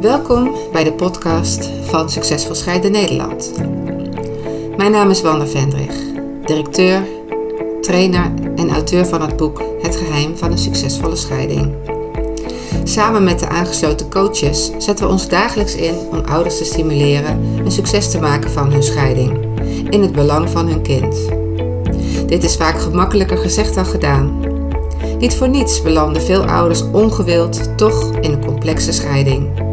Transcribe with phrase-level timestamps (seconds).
[0.00, 3.52] Welkom bij de podcast van Succesvol Scheiden Nederland.
[4.76, 5.94] Mijn naam is Wanda Vendrig,
[6.44, 7.02] directeur,
[7.80, 11.74] trainer en auteur van het boek Het geheim van een succesvolle scheiding.
[12.84, 17.72] Samen met de aangesloten coaches zetten we ons dagelijks in om ouders te stimuleren een
[17.72, 19.38] succes te maken van hun scheiding,
[19.90, 21.16] in het belang van hun kind.
[22.26, 24.40] Dit is vaak gemakkelijker gezegd dan gedaan.
[25.18, 29.68] Niet voor niets belanden veel ouders ongewild toch in een complexe scheiding.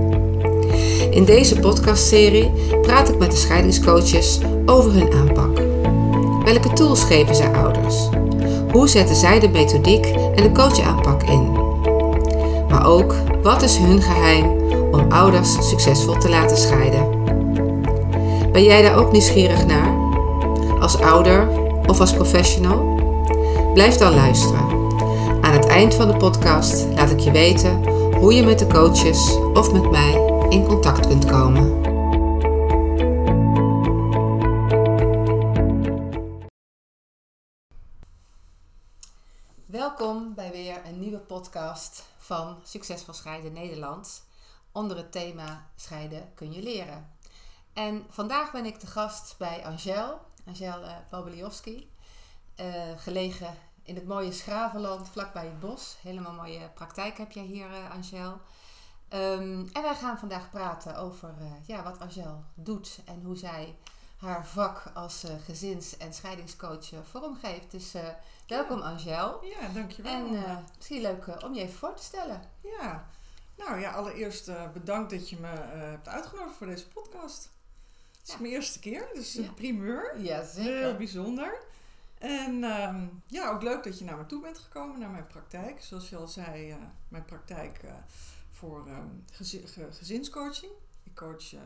[1.18, 5.58] In deze podcastserie praat ik met de scheidingscoaches over hun aanpak.
[6.46, 8.10] Welke tools geven zij ouders?
[8.72, 11.52] Hoe zetten zij de methodiek en de coachaanpak in?
[12.70, 13.14] Maar ook,
[13.44, 14.46] wat is hun geheim
[14.92, 17.08] om ouders succesvol te laten scheiden?
[18.52, 19.96] Ben jij daar ook nieuwsgierig naar?
[20.80, 21.48] Als ouder
[21.88, 23.00] of als professional?
[23.74, 24.66] Blijf dan luisteren.
[25.42, 27.82] Aan het eind van de podcast laat ik je weten
[28.20, 31.82] hoe je met de coaches of met mij in contact kunt komen.
[39.66, 44.24] Welkom bij weer een nieuwe podcast van Succesvol Scheiden Nederland
[44.72, 47.12] onder het thema Scheiden kun je leren.
[47.74, 50.84] En vandaag ben ik de gast bij Angel, Angel
[52.60, 52.66] uh,
[52.98, 55.98] gelegen in het mooie Schravenland, vlakbij het bos.
[56.02, 58.40] Helemaal mooie praktijk heb jij hier, uh, Angel.
[59.14, 63.76] Um, en wij gaan vandaag praten over uh, ja, wat Angel doet en hoe zij
[64.18, 67.72] haar vak als uh, gezins- en scheidingscoach uh, vormgeeft.
[67.72, 67.94] Dus
[68.48, 69.46] welkom Angel.
[69.46, 70.14] Ja, dankjewel.
[70.14, 72.42] En misschien leuk om je even voor te stellen.
[72.62, 73.08] Ja,
[73.58, 77.50] nou ja, allereerst bedankt dat je me hebt uitgenodigd voor deze podcast.
[78.20, 80.22] Het is mijn eerste keer, dus een primeur.
[80.22, 80.78] Ja, zeker.
[80.78, 81.58] Heel bijzonder.
[82.18, 85.84] En um, ja, ook leuk dat je naar me toe bent gekomen, naar mijn praktijk.
[85.84, 86.76] Zoals je al zei,
[87.08, 87.80] mijn praktijk
[88.58, 89.26] voor um,
[89.92, 90.72] gezinscoaching.
[91.04, 91.60] Ik coach uh,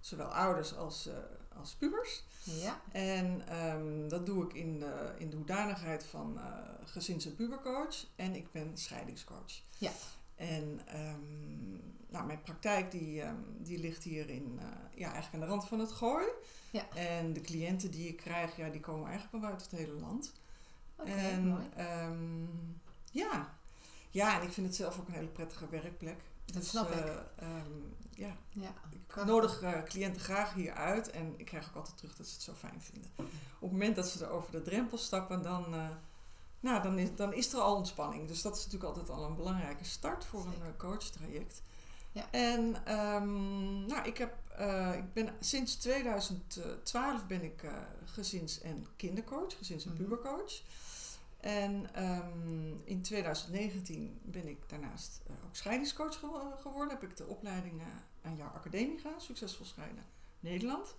[0.00, 1.14] zowel ouders als, uh,
[1.58, 2.22] als pubers.
[2.42, 2.80] Ja.
[2.92, 6.44] En um, dat doe ik in de, in de hoedanigheid van uh,
[6.84, 8.06] gezins- en pubercoach.
[8.16, 9.62] En ik ben scheidingscoach.
[9.78, 9.90] Ja.
[10.34, 13.22] En um, nou, mijn praktijk die,
[13.58, 14.60] die ligt hier in,
[14.94, 16.26] ja, eigenlijk aan de rand van het gooi.
[16.70, 16.88] Ja.
[16.94, 20.32] En de cliënten die ik krijg, ja, die komen eigenlijk wel uit het hele land.
[20.96, 21.68] Oké, okay, mooi.
[23.10, 23.58] ja,
[24.10, 26.20] ja, en ik vind het zelf ook een hele prettige werkplek.
[26.52, 27.04] Dat dus, snap ik.
[27.04, 28.36] Uh, um, ja.
[28.48, 28.74] ja.
[28.90, 32.32] Ik nodig uh, cliënten graag hier uit en ik krijg ook altijd terug dat ze
[32.32, 33.10] het zo fijn vinden.
[33.16, 33.26] Op
[33.60, 35.88] het moment dat ze er over de drempel stappen, dan, uh,
[36.60, 38.28] nou, dan, is, dan is er al ontspanning.
[38.28, 40.66] Dus dat is natuurlijk altijd al een belangrijke start voor Zeker.
[40.66, 41.62] een coachtraject.
[42.12, 42.30] Ja.
[42.30, 44.34] En um, nou, ik, heb,
[44.96, 47.64] ik ben sinds 2012 ben ik
[48.04, 50.62] gezins- en kindercoach, gezins- en pubercoach.
[51.40, 56.98] En um, in 2019 ben ik daarnaast uh, ook scheidingscoach ge geworden.
[56.98, 57.86] Heb ik de opleiding uh,
[58.22, 60.04] aan jouw academie gedaan, Succesvol Scheiden
[60.40, 60.94] Nederland.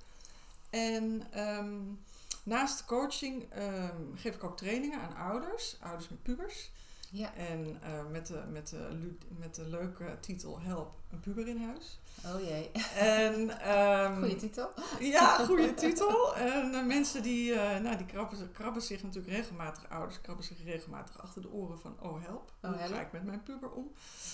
[0.69, 1.99] En um,
[2.43, 6.71] naast coaching um, geef ik ook trainingen aan ouders, ouders met pubers.
[7.13, 7.33] Ja.
[7.35, 11.99] En uh, met, de, met, de, met de leuke titel Help een puber in huis.
[12.25, 12.71] Oh jee.
[12.95, 13.33] En,
[13.75, 14.69] um, goeie titel.
[14.99, 16.35] Ja, goede titel.
[16.35, 20.63] En uh, mensen die, uh, nou, die krabben, krabben zich natuurlijk regelmatig, ouders krabben zich
[20.63, 22.93] regelmatig achter de oren van oh help, hoe oh, help.
[22.93, 23.91] ga ik met mijn puber om?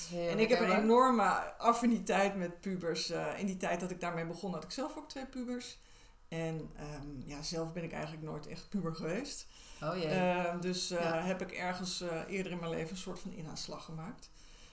[0.09, 1.23] Heel en ik heb een enorme
[1.57, 3.09] affiniteit met pubers.
[3.37, 5.79] In die tijd dat ik daarmee begon had ik zelf ook twee pubers.
[6.27, 9.47] En um, ja, zelf ben ik eigenlijk nooit echt puber geweest.
[9.81, 10.15] Oh jee.
[10.15, 11.21] Uh, dus ja.
[11.21, 14.29] heb ik ergens uh, eerder in mijn leven een soort van inhaalslag gemaakt.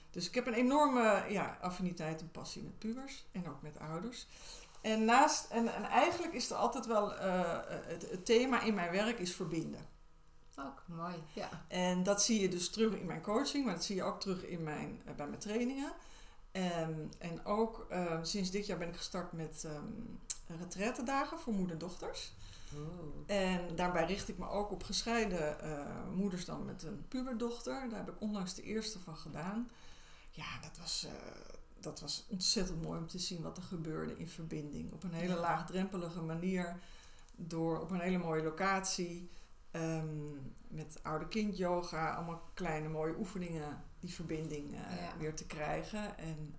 [0.09, 4.27] Dus ik heb een enorme ja, affiniteit en passie met pubers en ook met ouders.
[4.81, 9.19] En, naast, en, en eigenlijk is er altijd wel het, het, thema in mijn werk
[9.19, 9.93] is verbinden.
[10.59, 11.49] Ook mooi, ja.
[11.67, 14.45] En dat zie je dus terug in mijn coaching, maar dat zie je ook terug
[14.45, 15.91] in mijn, bij mijn trainingen.
[16.51, 17.87] En, en ook
[18.21, 20.19] sinds dit jaar ben ik gestart met um,
[21.37, 22.33] voor moeder-dochters.
[23.25, 27.89] En daarbij richt ik me ook op gescheiden uh, moeders dan met een puberdochter.
[27.89, 29.69] Daar heb ik onlangs de eerste van gedaan.
[30.31, 31.11] Ja, dat was, uh,
[31.79, 34.93] dat was ontzettend mooi om te zien wat er gebeurde in verbinding.
[34.93, 36.79] Op een hele laagdrempelige manier,
[37.35, 39.29] door, op een hele mooie locatie.
[39.71, 45.17] Um, met oude kind yoga, allemaal kleine mooie oefeningen, die verbinding uh, ja.
[45.17, 46.17] weer te krijgen.
[46.17, 46.55] En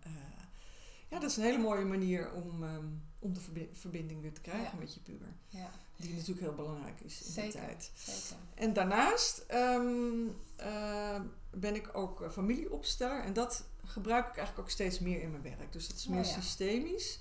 [1.09, 4.41] ja, dat is een hele mooie manier om, um, om de verbi verbinding weer te
[4.41, 4.79] krijgen ja.
[4.79, 5.35] met je puber.
[5.47, 5.71] Ja.
[5.97, 7.51] Die natuurlijk heel belangrijk is in Zeker.
[7.51, 7.91] die tijd.
[7.95, 8.43] Zeker.
[8.55, 11.21] En daarnaast um, uh,
[11.51, 13.23] ben ik ook uh, familieopsteller.
[13.23, 15.73] En dat gebruik ik eigenlijk ook steeds meer in mijn werk.
[15.73, 16.33] Dus dat is meer Oh, ja.
[16.33, 17.21] systemisch.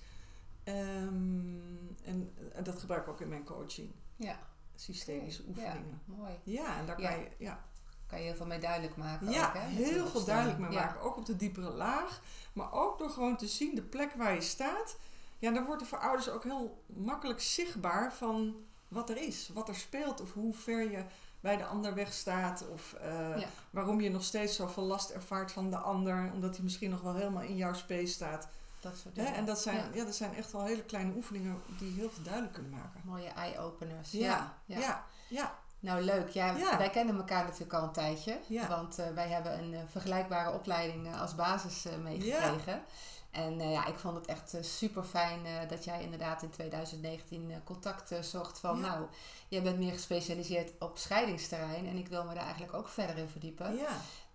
[0.64, 3.92] Um, en uh, dat gebruik ik ook in mijn coaching.
[4.16, 4.40] Ja.
[4.76, 6.02] Systemische oefeningen.
[6.06, 6.34] Ja, mooi.
[6.44, 7.28] Ja, en daar kan je...
[7.38, 7.66] Ja,
[8.16, 9.32] Kan je heel veel mee duidelijk maken.
[9.32, 10.80] Ja, ook, hè, heel veel duidelijk mee Ja.
[10.86, 11.02] maken.
[11.02, 12.22] Ook op de diepere laag.
[12.54, 14.98] Maar ook door gewoon te zien de plek waar je staat.
[15.40, 18.56] Ja, dan wordt er voor ouders ook heel makkelijk zichtbaar van
[18.88, 19.50] wat er is.
[19.54, 20.22] Wat er speelt.
[20.22, 21.04] Of hoe ver je
[21.40, 22.68] bij de ander wegstaat.
[22.68, 23.48] Of eh, Ja.
[23.70, 26.32] waarom je nog steeds zoveel last ervaart van de ander.
[26.34, 28.48] Omdat hij misschien nog wel helemaal in jouw space staat.
[28.80, 29.24] Dat soort Hè?
[29.24, 29.38] dingen.
[29.38, 29.90] En dat zijn, Ja.
[29.94, 30.04] ja.
[30.06, 33.02] dat zijn echt wel hele kleine oefeningen die heel veel duidelijk kunnen maken.
[33.04, 34.12] Mooie eye-openers.
[34.12, 34.58] Ja.
[34.66, 35.58] ja, ja.
[35.86, 36.30] Nou, leuk.
[36.30, 36.78] Ja, Ja.
[36.78, 38.40] wij kennen elkaar natuurlijk al een tijdje.
[38.48, 38.68] Ja.
[38.68, 42.84] Want eh, wij hebben een eh, vergelijkbare opleiding eh, als basis meegekregen.
[43.32, 45.40] En ja, ik vond het echt super fijn
[45.70, 48.80] dat jij inderdaad in 2019 eh, contact zocht van...
[48.80, 48.88] Ja.
[48.88, 49.06] Nou,
[49.48, 51.88] jij bent meer gespecialiseerd op scheidingsterrein.
[51.88, 53.76] En ik wil me daar eigenlijk ook verder in verdiepen.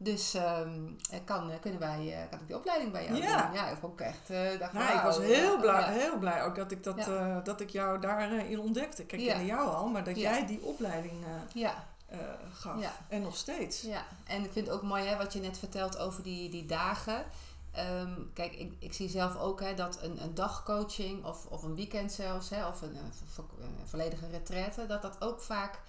[0.03, 0.71] Dus ehm,
[1.11, 3.47] eh, kan, eh, kunnen wij, eh, kan ik die opleiding bij jou Ja.
[3.47, 3.55] doen?
[3.55, 4.31] Ja, ik vond ik echt...
[4.31, 5.87] eh dacht, Nou, ik was heel blij, ja.
[5.89, 7.37] heel blij ook dat ik, dat, Ja.
[7.37, 9.05] eh, dat ik jou daarin ontdekte.
[9.05, 11.31] Kijk, ik kende jou al, maar dat jij die opleiding eh,
[11.63, 12.19] Ja, eh,
[12.53, 13.01] gaf.
[13.09, 13.81] En nog steeds.
[13.81, 16.67] Ja, en ik vind het ook mooi hè, wat je net vertelt over die, die
[16.67, 17.25] dagen.
[17.73, 21.75] Ehm, kijk, ik, ik zie zelf ook hè, dat een, een dagcoaching of, of een
[21.75, 25.81] weekend zelfs, hè, of een, een volledige retraite, dat dat ook vaak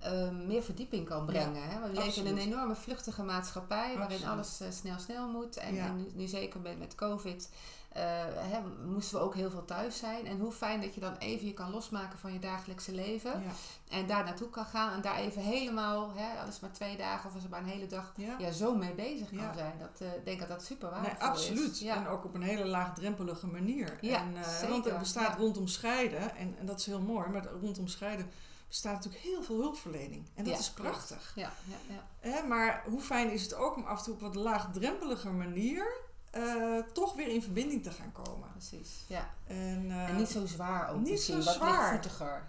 [0.00, 1.62] ehm, meer verdieping kan brengen.
[1.68, 1.80] hè?
[1.80, 2.54] Want we leven in een absoluut.
[2.54, 4.32] enorme vluchtige maatschappij waarin Absoluut.
[4.34, 5.56] alles eh, snel snel moet.
[5.56, 5.84] En, Ja.
[5.86, 7.48] en nu, nu zeker met, met COVID
[7.88, 8.02] eh,
[8.34, 10.26] hè, moesten we ook heel veel thuis zijn.
[10.26, 13.30] En hoe fijn dat je dan even je kan losmaken van je dagelijkse leven.
[13.30, 13.50] Ja.
[13.96, 16.96] En daar naartoe kan gaan en daar even helemaal, hè, al is het maar twee
[16.96, 18.50] dagen of als het maar een hele dag, Ja.
[18.52, 19.72] zo mee bezig kan zijn.
[19.78, 21.70] Dat, eh, ik denk dat dat super Nee, waardevol absoluut.
[21.72, 21.80] is.
[21.80, 21.96] Ja.
[21.96, 23.98] En ook op een hele laagdrempelige manier.
[24.00, 24.20] Ja,
[24.62, 24.68] en.
[24.68, 28.30] Want er bestaat rondom scheiden, en, en dat is heel mooi, maar rondom scheiden
[28.68, 30.26] bestaat natuurlijk heel veel hulpverlening.
[30.34, 31.32] En dat Ja, is prachtig.
[31.34, 32.30] Ja, ja, ja.
[32.30, 36.06] Hè, maar hoe fijn is het ook om af en toe op wat laagdrempelige manier
[36.30, 38.48] eh, toch weer in verbinding te gaan komen.
[38.52, 39.04] precies.
[39.06, 39.30] Ja.
[39.46, 42.00] En, eh, en niet zo zwaar ook niet zo zwaar.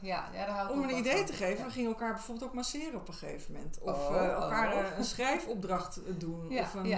[0.02, 1.26] Ja, ja, daar hou ik Om een idee van.
[1.26, 1.66] te geven, Ja.
[1.66, 3.80] we gingen elkaar bijvoorbeeld ook masseren op een gegeven moment.
[3.80, 4.80] Of Oh, eh, elkaar oh.
[4.80, 6.50] eh, een schrijfopdracht doen.
[6.50, 6.92] Ja, of een,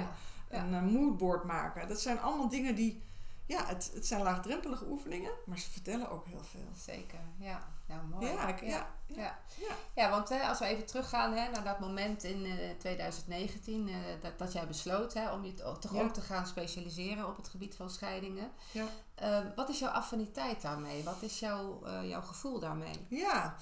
[0.50, 1.88] een eh, moodboard maken.
[1.88, 3.02] Dat zijn allemaal dingen die...
[3.46, 6.68] Ja, het, het zijn laagdrempelige oefeningen, maar ze vertellen ook heel veel.
[6.86, 7.68] Zeker, ja.
[7.92, 8.26] Nou, mooi.
[8.26, 8.68] Ja, ja, ja.
[8.68, 8.88] ja.
[9.08, 9.38] Ja.
[9.60, 9.76] Ja.
[9.96, 13.96] Ja, want hè, als we even teruggaan hè, naar dat moment in eh, 2019, eh,
[14.22, 17.48] dat, dat jij besloot hè, om je to- toch ook te gaan specialiseren op het
[17.48, 18.52] gebied van scheidingen.
[18.72, 18.86] Ja.
[19.16, 21.04] Eh, wat is jouw affiniteit daarmee?
[21.04, 23.06] Wat is jouw, eh, jouw gevoel daarmee?
[23.10, 23.56] Ja,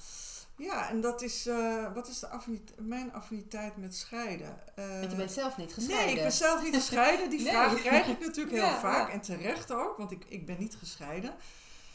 [0.58, 4.60] ja en dat is, eh, wat is de affinit- mijn affiniteit met scheiden?
[4.76, 6.06] Eh, Want je bent zelf niet gescheiden.
[6.06, 7.30] Nee, ik ben zelf niet gescheiden.
[7.30, 7.52] Die Nee.
[7.52, 9.14] vraag krijg ik natuurlijk heel Ja, vaak ja.
[9.14, 11.34] en terecht ook, want ik, ik ben niet gescheiden.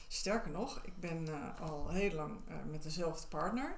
[0.08, 3.76] Sterker nog, ik ben eh, al heel lang eh, met dezelfde partner.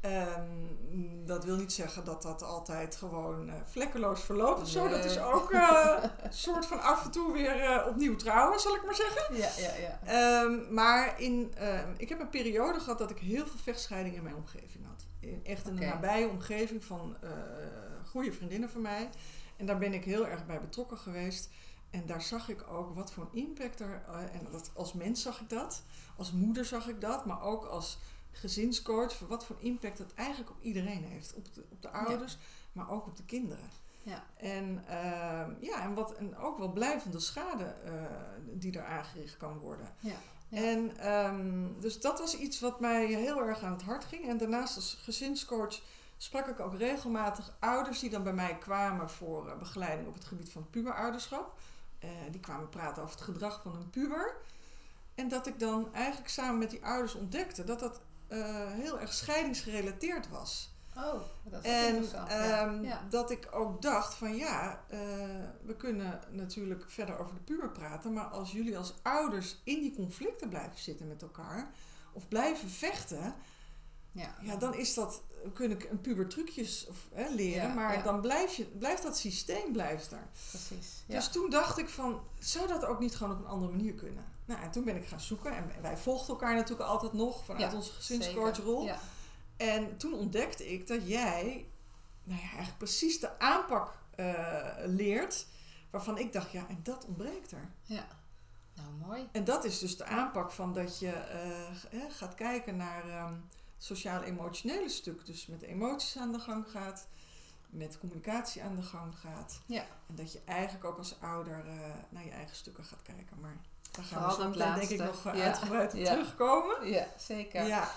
[0.00, 4.88] Ehm, dat wil niet zeggen dat dat altijd gewoon eh, vlekkeloos verloopt of zo.
[4.88, 6.10] Dat is ook een
[6.44, 9.36] soort van af en toe weer opnieuw trouwen, zal ik maar zeggen.
[9.36, 10.00] Ja, ja, ja.
[10.04, 14.24] Ehm, maar in, ehm, ik heb een periode gehad dat ik heel veel vechtscheidingen in
[14.24, 15.04] mijn omgeving had.
[15.20, 15.82] In, echt in Oké.
[15.82, 17.16] een nabije omgeving van
[18.04, 19.10] goede vriendinnen van mij.
[19.56, 21.48] En daar ben ik heel erg bij betrokken geweest.
[21.94, 24.02] En daar zag ik ook wat voor een impact er...
[24.08, 25.82] eh, en dat, als mens zag ik dat.
[26.16, 27.26] Als moeder zag ik dat.
[27.26, 27.98] Maar ook als
[28.30, 29.18] gezinscoach.
[29.18, 31.34] Wat voor impact dat eigenlijk op iedereen heeft.
[31.34, 32.38] Op de, op de ouders,
[32.72, 33.70] maar ook op de kinderen.
[34.02, 34.24] Ja.
[34.36, 37.92] En, ehm, ja, en, wat, en ook wel blijvende schade eh,
[38.52, 39.88] die er aangericht kan worden.
[40.00, 40.16] Ja,
[40.48, 40.58] ja.
[40.58, 44.28] En ehm, dus dat was iets wat mij heel erg aan het hart ging.
[44.28, 45.80] En daarnaast als gezinscoach
[46.16, 50.24] sprak ik ook regelmatig ouders die dan bij mij kwamen voor eh, begeleiding op het
[50.24, 51.58] gebied van puberouderschap.
[52.04, 54.36] Eh, die kwamen praten over het gedrag van een puber.
[55.14, 59.12] En dat ik dan eigenlijk samen met die ouders ontdekte dat dat eh, heel erg
[59.12, 60.72] scheidingsgerelateerd was.
[60.96, 62.30] Oh, dat is En interessant.
[62.84, 63.06] ja.
[63.10, 64.98] dat ik ook dacht van ja, eh,
[65.62, 68.12] we kunnen natuurlijk verder over de puber praten.
[68.12, 71.70] Maar als jullie als ouders in die conflicten blijven zitten met elkaar.
[72.12, 73.34] Of blijven vechten.
[74.14, 74.34] Ja.
[74.42, 77.68] Ja, dan is dat, we kunnen een puber trucjes of, hè, leren.
[77.68, 78.02] Ja, maar ja.
[78.02, 80.28] dan blijf je, blijft dat systeem blijft er.
[80.50, 81.02] precies.
[81.06, 81.14] Ja.
[81.14, 84.24] Dus toen dacht ik van, zou dat ook niet gewoon op een andere manier kunnen?
[84.44, 85.56] Nou, en toen ben ik gaan zoeken.
[85.56, 88.84] En wij volgden elkaar natuurlijk altijd nog vanuit onze gezinscoachrol.
[88.84, 88.98] Ja.
[89.56, 91.66] En toen ontdekte ik dat jij,
[92.24, 95.46] nou ja, eigenlijk precies de aanpak eh, leert.
[95.90, 97.70] Waarvan ik dacht, ja, en dat ontbreekt er.
[97.82, 98.06] ja.
[98.74, 99.28] Nou, mooi.
[99.32, 103.34] En dat is dus de aanpak van dat je eh, gaat kijken naar ehm,
[103.78, 105.26] sociaal-emotionele stuk.
[105.26, 107.06] Dus met emoties aan de gang gaat,
[107.70, 109.60] met communicatie aan de gang gaat.
[109.66, 109.86] Ja.
[110.08, 113.40] En dat je eigenlijk ook als ouder eh, naar je eigen stukken gaat kijken.
[113.40, 113.56] Maar
[113.90, 115.44] daar gaan Vooral we zo denk ik nog eh, Ja.
[115.44, 116.12] uitgebreid op Ja.
[116.12, 116.88] terugkomen.
[116.90, 117.66] Ja, zeker.
[117.66, 117.90] Ja,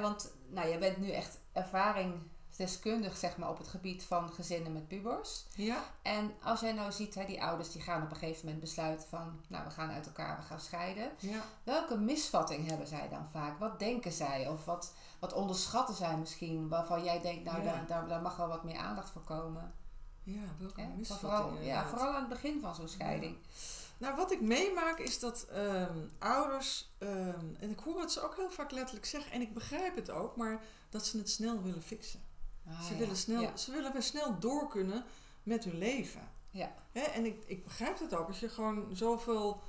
[0.00, 2.14] want nou, je bent nu echt ervaring
[2.56, 5.44] deskundig zeg maar, op het gebied van gezinnen met pubers.
[5.54, 5.84] Ja.
[6.02, 9.08] En als jij nou ziet, hè, die ouders die gaan op een gegeven moment besluiten
[9.08, 11.10] van, nou we gaan uit elkaar, we gaan scheiden.
[11.18, 11.40] Ja.
[11.62, 13.58] Welke misvatting hebben zij dan vaak?
[13.58, 14.48] Wat denken zij?
[14.48, 16.68] Of wat, wat onderschatten zij misschien?
[16.68, 17.72] Waarvan jij denkt, nou Ja.
[17.72, 19.74] daar, daar, daar mag wel wat meer aandacht voor komen.
[20.22, 20.86] Ja, welke Hè?
[20.86, 23.36] Misvattingen Vooral, ja, vooral aan het begin van zo'n scheiding.
[23.98, 28.36] Nou, wat ik meemaak is dat ehm, ouders, ehm, en ik hoor het ze ook
[28.36, 31.82] heel vaak letterlijk zeggen, en ik begrijp het ook, maar dat ze het snel willen
[31.82, 32.20] fixen.
[32.68, 32.98] Ah, ze, ja.
[32.98, 33.56] willen snel, Ja.
[33.56, 35.04] ze willen weer snel door kunnen
[35.42, 36.28] met hun leven.
[36.50, 36.74] Ja.
[36.92, 37.00] Hè?
[37.00, 39.60] En ik, ik begrijp het ook, als je gewoon zoveel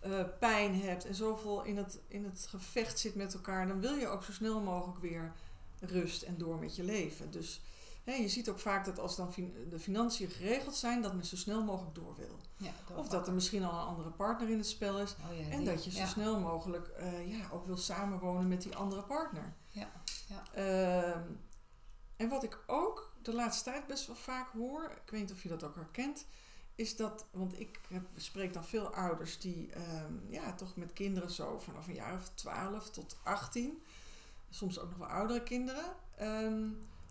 [0.00, 3.94] eh, pijn hebt en zoveel in het, in het gevecht zit met elkaar, dan wil
[3.94, 5.32] je ook zo snel mogelijk weer
[5.80, 7.30] rust en door met je leven.
[7.30, 7.60] Dus
[8.04, 11.24] hè, je ziet ook vaak dat als dan fin- de financiën geregeld zijn, dat men
[11.24, 12.38] zo snel mogelijk door wil.
[12.56, 15.14] Ja, Of dat er misschien al een andere partner in het spel is.
[15.30, 16.06] Oh ja, En die- dat je zo ja.
[16.06, 19.52] snel mogelijk eh, ja, ook wil samenwonen met die andere partner.
[19.70, 19.90] Ja,
[20.28, 20.42] ja.
[20.54, 21.22] Ehm,
[22.16, 25.42] en wat ik ook de laatste tijd best wel vaak hoor, ik weet niet of
[25.42, 26.26] je dat ook herkent,
[26.74, 31.30] is dat, want ik heb, spreek dan veel ouders die ehm, ja, toch met kinderen
[31.30, 33.82] zo vanaf een jaar of 12 tot 18,
[34.50, 35.84] soms ook nog wel oudere kinderen,
[36.16, 36.62] ehm,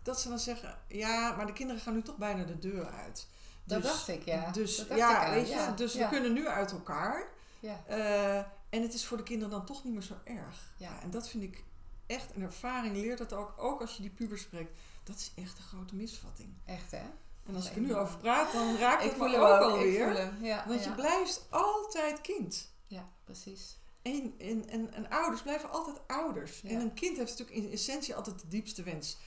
[0.04, 3.28] dat ze dan zeggen, ja, maar de kinderen gaan nu toch bijna de deur uit.
[3.64, 4.52] Dat Dus- dacht ik, ja.
[4.52, 6.04] Dus Dat dacht ja, ik aan, weet je, ja, dus ja.
[6.10, 7.28] we kunnen nu uit elkaar.
[7.60, 8.38] Ja, Eh,
[8.70, 10.72] en het is voor de kinderen dan toch niet meer zo erg.
[10.78, 11.02] Ja.
[11.02, 11.64] en dat vind ik
[12.06, 14.72] echt, een ervaring leert dat ook, ook als je die puber spreekt.
[15.04, 16.54] Dat is echt een grote misvatting.
[16.66, 17.04] echt hè?
[17.46, 20.34] En als ik er nu over praat, dan raakt Ik het me ook ook, alweer.
[20.42, 20.90] Ja, Want ja.
[20.90, 22.72] je blijft altijd kind.
[22.88, 23.78] Ja, precies.
[24.02, 26.62] En, en, en, en ouders blijven altijd ouders.
[26.62, 26.70] Ja.
[26.70, 29.18] En een kind heeft natuurlijk in essentie altijd de diepste wens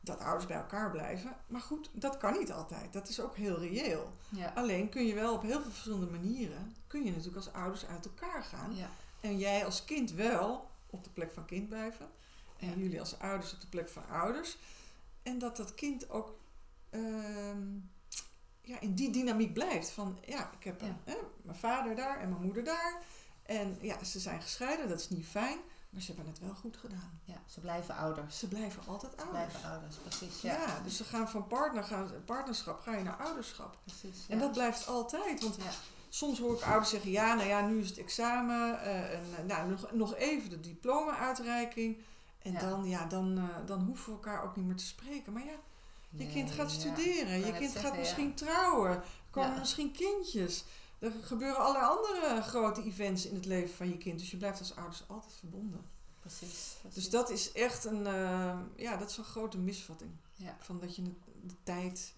[0.00, 1.36] dat ouders bij elkaar blijven.
[1.46, 2.92] Maar goed, dat kan niet altijd.
[2.92, 4.12] Dat is ook heel reëel.
[4.28, 4.52] Ja.
[4.54, 8.04] Alleen kun je wel op heel veel verschillende manieren, kun je natuurlijk als ouders uit
[8.04, 8.76] elkaar gaan.
[8.76, 8.90] Ja.
[9.20, 12.08] En jij als kind wel op de plek van kind blijven.
[12.58, 14.56] En jullie als ouders op de plek van ouders.
[15.28, 16.38] En dat dat kind ook
[16.90, 17.76] ehm,
[18.62, 19.90] ja, in die dynamiek blijft.
[19.90, 20.86] Van ja, ik heb Ja.
[20.86, 23.02] een, hè, mijn vader daar en mijn moeder daar.
[23.42, 25.58] En ja, ze zijn gescheiden, dat is niet fijn.
[25.90, 27.20] Maar ze hebben het wel goed gedaan.
[27.24, 28.38] ja, ze blijven ouders.
[28.38, 29.44] Ze blijven altijd Ze ouders.
[29.46, 30.40] blijven ouders, precies.
[30.40, 30.52] Ja.
[30.66, 33.78] Ja, dus ze gaan van partner, gaan, partnerschap ga je naar ouderschap.
[33.84, 34.26] precies.
[34.28, 34.42] En ja.
[34.42, 35.42] dat blijft altijd.
[35.42, 35.70] Want Ja.
[36.10, 38.80] Soms hoor ik ouders zeggen, ja, nou ja, nu is het examen.
[38.80, 41.98] eh, en, eh, nou, nog, nog even de diploma-uitreiking.
[42.38, 42.60] En Ja.
[42.60, 45.32] dan, ja, dan, eh, dan hoeven we elkaar ook niet meer te spreken.
[45.32, 45.50] Maar ja,
[46.10, 47.38] je Nee, kind gaat studeren.
[47.46, 48.90] Je kind gaat misschien trouwen.
[48.90, 50.64] Er komen misschien kindjes.
[50.98, 54.18] Er gebeuren allerlei andere grote events in het leven van je kind.
[54.18, 55.84] Dus je blijft als ouders altijd verbonden.
[56.20, 56.76] Precies.
[56.80, 56.94] precies.
[56.94, 60.10] Dus dat is echt een, eh, ja, dat is een grote misvatting.
[60.58, 62.14] Van dat je de, de tijd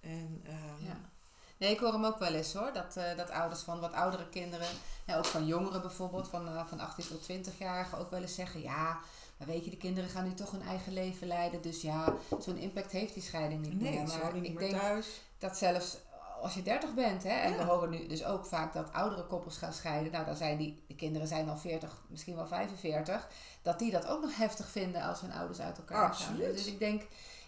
[0.00, 0.40] en...
[0.44, 1.12] ehm, Ja.
[1.56, 2.72] Nee, ik hoor hem ook wel eens hoor.
[2.72, 4.66] Dat, eh, dat ouders van wat oudere kinderen,
[5.06, 8.60] ja, ook van jongeren bijvoorbeeld, van, eh, van 18 tot 20-jarigen, ook wel eens zeggen:
[8.62, 8.98] Ja,
[9.36, 11.62] maar weet je, de kinderen gaan nu toch hun eigen leven leiden.
[11.62, 14.06] Dus ja, zo'n impact heeft die scheiding niet Nee, meer.
[14.06, 15.20] Maar niet ik meer denk thuis.
[15.38, 15.96] dat zelfs
[16.42, 17.56] als je 30 bent, hè, en Ja.
[17.58, 20.12] we horen nu dus ook vaak dat oudere koppels gaan scheiden.
[20.12, 23.28] Nou, dan zijn die, de kinderen zijn al 40, misschien wel 45.
[23.62, 26.44] Dat die dat ook nog heftig vinden als hun ouders uit elkaar Absoluut.
[26.44, 26.52] gaan.
[26.54, 27.02] Dus ik denk,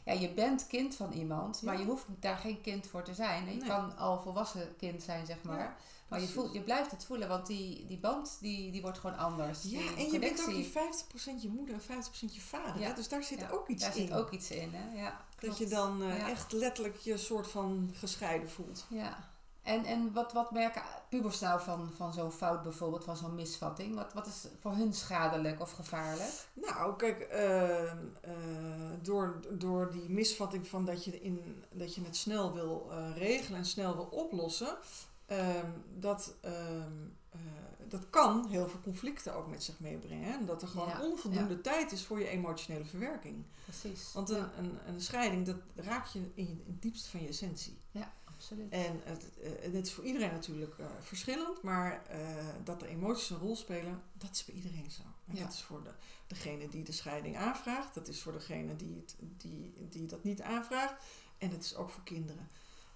[0.06, 1.80] ja, je bent kind van iemand, maar Ja.
[1.80, 3.44] je hoeft daar geen kind voor te zijn.
[3.50, 3.68] Je Nee.
[3.68, 5.58] kan al volwassen kind zijn, zeg maar.
[5.58, 5.76] Ja,
[6.08, 9.16] maar je, voelt, je blijft het voelen, want die, die band die, die wordt gewoon
[9.18, 9.62] anders.
[9.62, 12.80] Ja, die en je bent ook die 50% je moeder en 50% je vader.
[12.80, 12.88] Ja.
[12.88, 12.94] hè?
[12.94, 14.06] Dus daar zit Ja, ook iets daar in.
[14.06, 15.00] zit ook iets in, hè?
[15.02, 18.86] Ja, dat je dan eh, echt letterlijk je soort van gescheiden voelt.
[18.88, 19.34] Ja.
[19.66, 23.94] En, en wat, wat merken pubers nou van, van zo'n fout bijvoorbeeld, van zo'n misvatting?
[23.94, 26.30] Wat, wat is voor hun schadelijk of gevaarlijk?
[26.52, 28.32] Nou, kijk, ehm, eh,
[29.02, 33.58] door, door die misvatting van dat je, in, dat je het snel wil eh, regelen
[33.58, 34.76] en snel wil oplossen,
[35.26, 36.92] ehm, dat, ehm,
[37.30, 37.40] eh,
[37.88, 40.30] dat kan heel veel conflicten ook met zich meebrengen.
[40.32, 40.38] Hè?
[40.38, 43.44] Omdat er gewoon Ja, onvoldoende tijd is voor je emotionele verwerking.
[43.64, 44.12] Precies.
[44.12, 47.22] Want een, ja, een, een scheiding, dat raakt je in, je- in het diepste van
[47.22, 47.78] je essentie.
[48.36, 48.72] Absoluut.
[48.72, 52.18] En het, eh, het is voor iedereen natuurlijk eh, verschillend, maar eh,
[52.64, 55.02] dat de emoties een rol spelen, dat is bij iedereen zo.
[55.26, 55.42] En Ja.
[55.44, 55.90] dat is voor de,
[56.26, 60.40] degene die de scheiding aanvraagt, dat is voor degene die, het, die, die dat niet
[60.42, 60.94] aanvraagt
[61.38, 62.48] en het is ook voor kinderen.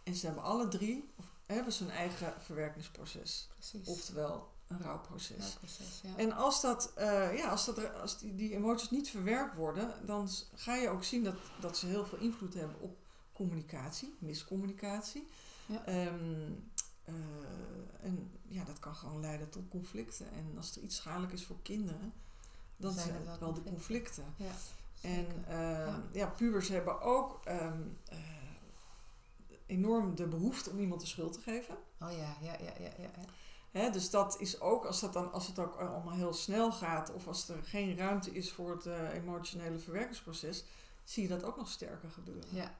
[0.03, 3.89] En ze hebben alle drie, of, hebben ze hun eigen verwerkingsproces, Precies.
[3.89, 5.57] oftewel een rouwproces.
[6.03, 6.17] Ja.
[6.17, 10.07] En als, dat, eh, ja, als, dat, er- als die, die emoties niet verwerkt worden,
[10.07, 12.97] dan ga je ook zien dat, dat ze heel veel invloed hebben op
[13.47, 15.29] communicatie, miscommunicatie.
[15.67, 15.85] Ja.
[15.85, 16.53] Ehm,
[17.05, 17.15] eh,
[18.03, 20.33] en ja, dat kan gewoon leiden tot conflicten.
[20.33, 22.13] En als er iets schadelijk is voor kinderen,
[22.77, 24.25] dan Zijn het wel wel de conflicten.
[24.37, 24.53] ja,
[25.01, 26.03] En ehm, Ja.
[26.13, 26.27] ja.
[26.27, 28.19] pubers hebben ook ehm, eh,
[29.67, 31.77] enorm de behoefte om iemand de schuld te geven.
[32.01, 33.11] Oh ja, ja, ja, ja, ja.
[33.71, 37.13] Hè, dus dat is ook, als, dat dan, als het ook allemaal heel snel gaat,
[37.13, 40.65] of als er geen ruimte is voor het eh, emotionele verwerkingsproces,
[41.05, 42.49] zie je dat ook nog sterker gebeuren.
[42.55, 42.77] Ja.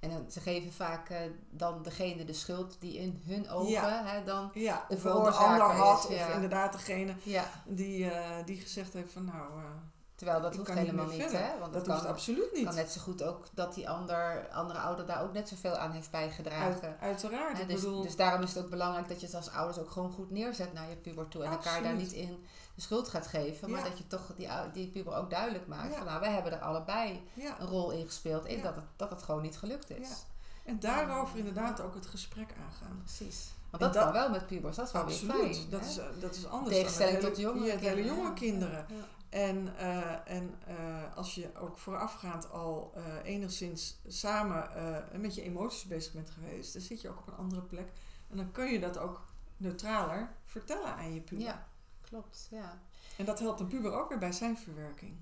[0.00, 1.18] En dan, ze geven vaak uh,
[1.50, 4.04] dan degene de schuld die in hun ogen Ja.
[4.04, 7.14] hè, dan Ja, de de ander had, is, of inderdaad degene
[7.64, 9.64] die, eh, die gezegd heeft van nou, eh,
[10.16, 11.58] Terwijl dat ik hoeft kan niet helemaal niet, hè?
[11.58, 12.64] Want dat het hoeft kan, absoluut niet.
[12.64, 15.90] kan net zo goed ook dat die ander, andere ouder daar ook net zoveel aan
[15.90, 16.88] heeft bijgedragen.
[16.88, 19.50] Uit, uiteraard, Hè, dus, bedoel, dus daarom is het ook belangrijk dat je het als
[19.50, 21.44] ouders ook gewoon goed neerzet naar je puber toe.
[21.44, 23.70] En elkaar daar niet in de schuld gaat geven.
[23.70, 23.88] Maar Ja.
[23.88, 25.90] dat je toch die, die puber ook duidelijk maakt.
[25.92, 25.96] Ja.
[25.96, 27.56] Van nou, wij hebben er allebei ja.
[27.60, 28.44] een rol in gespeeld.
[28.46, 30.08] In dat, het, dat het gewoon niet gelukt is.
[30.64, 33.02] En daarover inderdaad ook het gesprek aangaan.
[33.04, 33.54] Precies.
[33.70, 34.76] Want dat, dat- kan wel met pubers.
[34.76, 35.70] Dat is wel weer fijn.
[35.70, 35.86] dat, hè?
[35.86, 38.86] is, dat is anders Tegenstelling dan tot ja, hele kinderen, jonge kinderen.
[38.88, 38.94] Ja.
[39.28, 44.70] En, eh, en eh, als je ook voorafgaand al eh, enigszins samen
[45.20, 47.92] met je emoties bezig bent geweest, dan zit je ook op een andere plek.
[48.30, 49.24] En dan kun je dat ook
[49.56, 51.44] neutraler vertellen aan je puber.
[51.44, 51.68] Ja,
[52.00, 52.48] klopt.
[52.50, 52.78] Ja.
[53.16, 55.16] En dat helpt een puber ook weer bij zijn verwerking.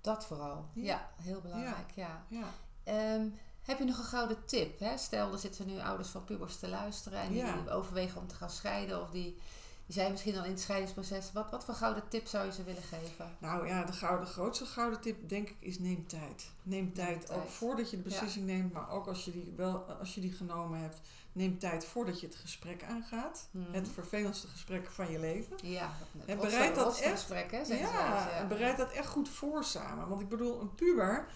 [0.00, 0.68] Dat vooral.
[0.72, 0.82] Ja.
[0.82, 1.90] Ja, heel belangrijk.
[1.90, 2.24] Ja.
[2.28, 2.48] Ja,
[2.84, 3.28] Ehm,
[3.62, 4.78] heb je nog een gouden tip?
[4.78, 4.96] Hè?
[4.96, 8.50] Stel, er zitten nu ouders van pubers te luisteren en die overwegen om te gaan
[8.50, 9.38] scheiden of die,
[9.88, 11.32] die zijn misschien al in het scheidingsproces.
[11.32, 13.36] Wat, wat voor gouden tip zou je ze willen geven?
[13.38, 16.50] nou ja, de, gouden, grootste gouden tip denk ik is neem tijd.
[16.62, 17.38] Neem tijd, tijd.
[17.38, 20.32] ook voordat je de beslissing neemt, maar ook als je, die wel, als je die
[20.32, 21.00] genomen hebt.
[21.32, 23.48] Neem tijd voordat je het gesprek aangaat.
[23.50, 23.72] Mhm.
[23.72, 25.56] Het vervelendste gesprek van je leven.
[25.62, 25.90] Ja,
[26.26, 29.64] En bereid dat echt- gesprek, hè, zeggen ze Ja, eens, bereid dat echt goed voor
[29.64, 30.08] samen.
[30.08, 31.26] Want ik bedoel, een puber,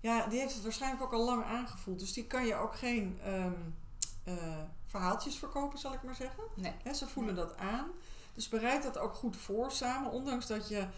[0.00, 1.98] ja, die heeft het waarschijnlijk ook al lang aangevoeld.
[1.98, 3.52] Dus die kan je ook geen ehm,
[4.24, 4.34] eh,
[4.86, 6.44] verhaaltjes verkopen, zal ik maar zeggen.
[6.54, 6.94] Nee.
[6.94, 7.90] Ze voelen dat aan.
[8.34, 10.10] Dus bereid dat ook goed voor samen.
[10.10, 10.88] Ondanks dat je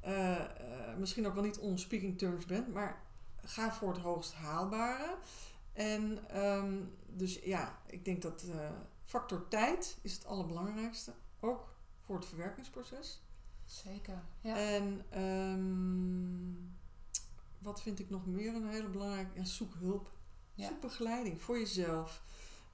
[0.00, 2.72] eh, eh, misschien ook wel niet on speaking terms bent.
[2.72, 3.02] Maar
[3.44, 5.16] ga voor het hoogst haalbare.
[5.72, 6.74] En ehm,
[7.06, 8.70] dus ja, ik denk dat eh,
[9.04, 11.12] factor tijd is het allerbelangrijkste.
[11.40, 13.22] Ook voor het verwerkingsproces.
[13.64, 14.22] Zeker.
[14.40, 14.56] Ja.
[14.56, 16.68] En ehm,
[17.58, 19.38] wat vind ik nog meer een hele belangrijke?
[19.38, 20.10] Ja, zoek hulp.
[20.54, 20.66] Ja.
[20.68, 22.22] Zoek begeleiding voor jezelf.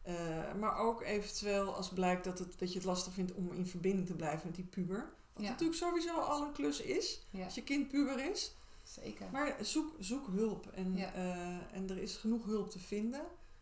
[0.07, 0.15] Eh,
[0.61, 4.07] maar ook eventueel als blijkt dat, het, dat je het lastig vindt om in verbinding
[4.07, 5.13] te blijven met die puber.
[5.33, 5.51] Wat Ja.
[5.51, 7.27] natuurlijk sowieso al een klus is.
[7.31, 8.55] ja, Als je kind puber is.
[8.83, 9.27] zeker.
[9.33, 10.67] Maar zoek, zoek hulp.
[10.75, 11.13] En, Ja.
[11.13, 11.47] eh,
[11.77, 13.21] en er is genoeg hulp te vinden.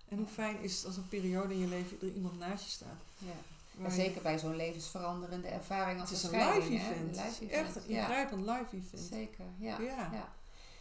[0.09, 2.71] En hoe fijn is het als een periode in je leven er iemand naast je
[2.71, 3.01] staat.
[3.19, 3.27] Ja.
[3.79, 7.17] En je- zeker bij zo'n levensveranderende ervaring als het is een een live hè, event.
[7.17, 7.77] Een live echt event.
[7.89, 8.01] een Ja.
[8.01, 9.09] ingrijpend live event.
[9.11, 9.79] Zeker, ja.
[9.81, 10.33] Ja.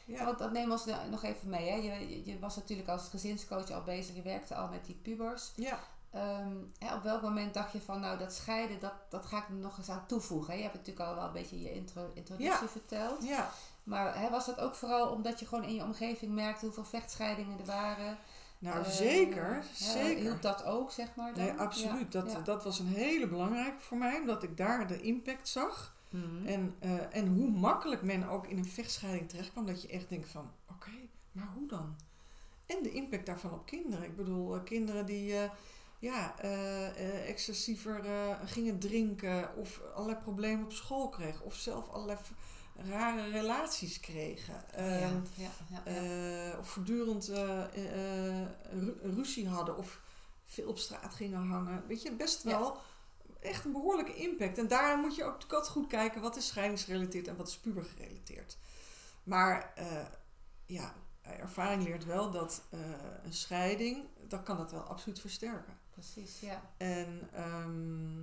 [0.06, 0.26] Ja.
[0.26, 1.70] Want dat neem ons nog even mee.
[1.70, 1.76] Hè.
[1.76, 4.16] Je, je- was natuurlijk als gezinscoach al bezig.
[4.16, 5.52] Je werkte al met die pubers.
[5.56, 5.80] ja.
[6.12, 9.50] Ehm, hè, op welk moment dacht je van, nou dat scheiden, dat, dat ga ik
[9.50, 10.50] nog eens aan toevoegen.
[10.52, 10.56] Hè?
[10.58, 12.68] Je hebt natuurlijk al wel een beetje je intro, introductie Ja.
[12.68, 13.24] verteld.
[13.24, 13.50] ja.
[13.84, 17.60] Maar hè, was dat ook vooral omdat je gewoon in je omgeving merkte hoeveel vechtscheidingen
[17.60, 18.18] er waren?
[18.60, 19.64] Nou, Eh, zeker.
[19.74, 20.22] zeker.
[20.22, 21.34] Hielp dat ook, zeg maar?
[21.34, 21.44] Dan?
[21.44, 22.14] Nee, absoluut.
[22.14, 25.96] Ja, Dat, dat was een hele belangrijke voor mij, omdat ik daar de impact zag.
[26.14, 26.46] Mhm.
[26.46, 30.30] En, eh, en hoe makkelijk men ook in een vechtscheiding terechtkwam, dat je echt denkt
[30.30, 30.90] van, oké,
[31.32, 31.96] maar hoe dan?
[32.66, 34.06] En de impact daarvan op kinderen.
[34.06, 35.50] Ik bedoel, eh, kinderen die eh,
[36.00, 36.40] ja,
[37.26, 38.04] excessiever
[38.46, 42.18] gingen drinken of allerlei problemen op school kregen of zelf allerlei
[42.76, 44.54] rare relaties kregen.
[44.76, 47.28] ja, Ehm, ja, of voortdurend
[48.72, 50.02] ru- ruzie hadden of
[50.46, 51.84] veel op straat gingen hangen.
[51.88, 52.78] Weet je, best wel
[53.44, 54.58] echt een behoorlijke impact.
[54.58, 58.58] En daar moet je ook altijd goed kijken wat is scheidingsgerelateerd en wat is pubergerelateerd.
[59.24, 60.06] Maar eh,
[60.66, 62.80] ja, ervaring leert wel dat eh,
[63.24, 65.78] een scheiding, dat kan dat wel absoluut versterken.
[65.90, 66.62] Precies, ja.
[66.78, 68.22] En ehm,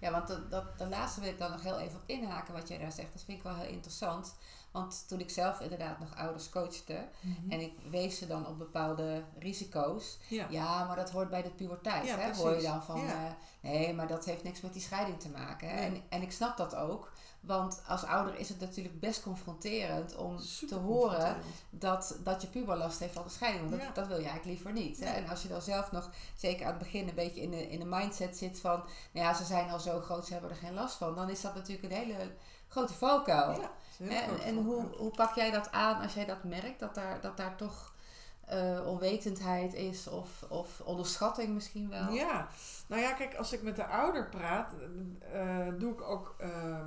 [0.00, 2.78] Ja, want dat, dat, laatste wil ik dan nog heel even op inhaken wat jij
[2.78, 3.12] daar zegt.
[3.12, 4.34] Dat vind ik wel heel interessant.
[4.70, 7.08] Want toen ik zelf inderdaad nog ouders coachte
[7.48, 10.18] en ik wees ze dan op bepaalde risico's.
[10.28, 10.46] ja.
[10.50, 12.06] Ja, maar dat hoort bij de puberteit.
[12.06, 12.24] Ja, hè?
[12.24, 12.42] precies.
[12.42, 13.26] Hoor je dan van, Ja.
[13.26, 13.32] eh,
[13.70, 15.68] nee, maar dat heeft niks met die scheiding te maken.
[15.68, 15.74] Hè?
[15.74, 15.84] Nee.
[15.84, 17.12] En, en ik snap dat ook.
[17.40, 21.36] Want als ouder is het natuurlijk best confronterend om Super te horen
[21.70, 23.68] dat, dat je puber last heeft van de scheiding.
[23.68, 23.94] Want dat, Ja.
[23.94, 25.00] dat wil je eigenlijk liever niet.
[25.00, 25.06] Hè?
[25.10, 27.78] En als je dan zelf nog, zeker aan het begin, een beetje in de, in
[27.78, 28.82] de mindset zit van...
[29.12, 31.14] Nou ja, ze zijn al zo groot, ze hebben er geen last van.
[31.14, 32.30] Dan is dat natuurlijk een hele
[32.68, 33.60] grote valkuil.
[33.60, 33.70] Ja,
[34.22, 36.80] En, en hoe, hoe pak jij dat aan als jij dat merkt?
[36.80, 37.94] Dat daar, dat daar toch
[38.46, 42.12] eh, onwetendheid is of, of onderschatting misschien wel?
[42.12, 42.48] Ja,
[42.86, 44.72] nou ja, kijk, als ik met de ouder praat,
[45.32, 46.86] eh, doe ik ook ehm, eh,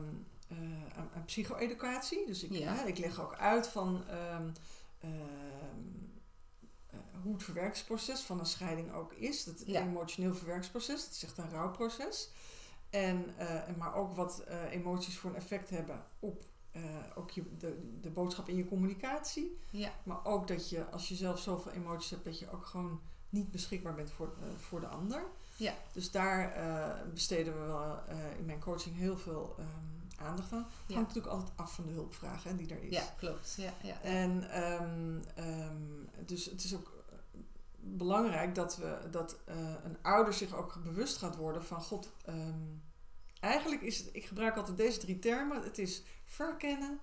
[0.97, 2.25] aan, aan psycho-educatie.
[2.25, 2.83] Dus ik, Ja.
[2.85, 4.49] ik leg ook uit van ehm,
[4.99, 5.11] ehm,
[6.89, 9.45] eh, hoe het verwerkingsproces van een scheiding ook is.
[9.45, 9.81] Het Ja.
[9.81, 12.29] emotioneel verwerkingsproces, het is echt een rouwproces.
[12.89, 16.81] En, eh, en maar ook wat eh, emoties voor een effect hebben op eh,
[17.15, 19.59] ook je, de, de boodschap in je communicatie.
[19.69, 23.01] Ja, Maar ook dat je, als je zelf zoveel emoties hebt, dat je ook gewoon
[23.29, 25.25] niet beschikbaar bent voor, eh, voor de ander.
[25.55, 25.73] Ja.
[25.91, 30.63] Dus daar eh, besteden we wel eh, in mijn coaching heel veel ehm, aandacht aan.
[30.63, 30.95] Het Ja.
[30.95, 32.91] hangt natuurlijk altijd af van de hulpvraag hè, die er is.
[32.93, 33.53] Ja, klopt.
[33.57, 34.01] Ja, ja.
[34.01, 37.17] En ehm, ehm, dus het is ook eh,
[37.79, 42.11] belangrijk dat, we, dat eh, een ouder zich ook bewust gaat worden van God.
[42.25, 42.59] ehm,
[43.39, 45.63] eigenlijk is het, ik gebruik altijd deze drie termen.
[45.63, 46.99] Het is verkennen,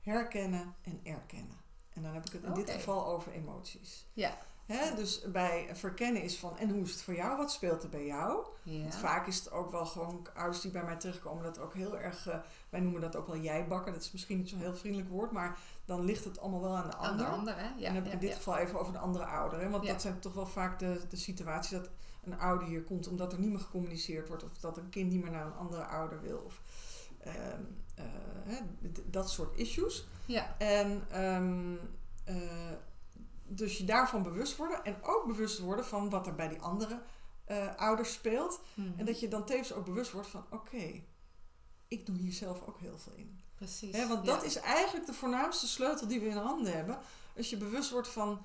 [0.00, 1.60] herkennen en erkennen.
[1.92, 4.06] En dan heb ik het in dit geval over emoties.
[4.12, 4.38] Ja.
[4.66, 7.36] Hè, dus bij verkennen is van, en hoe is het voor jou?
[7.36, 8.46] Wat speelt er bij jou?
[8.62, 8.80] ja.
[8.80, 11.98] Want vaak is het ook wel gewoon ouders die bij mij terugkomen, dat ook heel
[11.98, 13.92] erg, eh, wij noemen dat ook wel jijbakken.
[13.92, 16.90] Dat is misschien niet zo'n heel vriendelijk woord, maar dan ligt het allemaal wel aan
[16.90, 17.26] de Aan ander.
[17.26, 17.68] de ander, hè?
[17.76, 19.60] Ja, en dan heb ik in dit geval even over de andere ouder.
[19.60, 19.70] Hè?
[19.70, 21.90] Want dat zijn toch wel vaak de, de situaties dat
[22.24, 24.44] een ouder hier komt omdat er niet meer gecommuniceerd wordt.
[24.44, 26.38] Of dat een kind niet meer naar een andere ouder wil.
[26.38, 26.60] Of
[27.18, 27.60] ehm,
[27.94, 28.04] eh,
[29.06, 30.06] dat soort issues.
[30.26, 31.74] Ja, En ehm,
[32.24, 32.36] eh,
[33.56, 34.84] dus je daarvan bewust worden.
[34.84, 37.02] En ook bewust worden van wat er bij die andere
[37.44, 38.60] eh, ouders speelt.
[38.74, 38.98] mhm.
[38.98, 41.02] En dat je dan tevens ook bewust wordt van oké,
[41.88, 43.40] ik doe hier zelf ook heel veel in.
[43.54, 43.96] precies.
[43.96, 44.32] Hè, want Ja.
[44.34, 46.98] dat is eigenlijk de voornaamste sleutel die we in handen hebben.
[47.36, 48.44] Als je bewust wordt van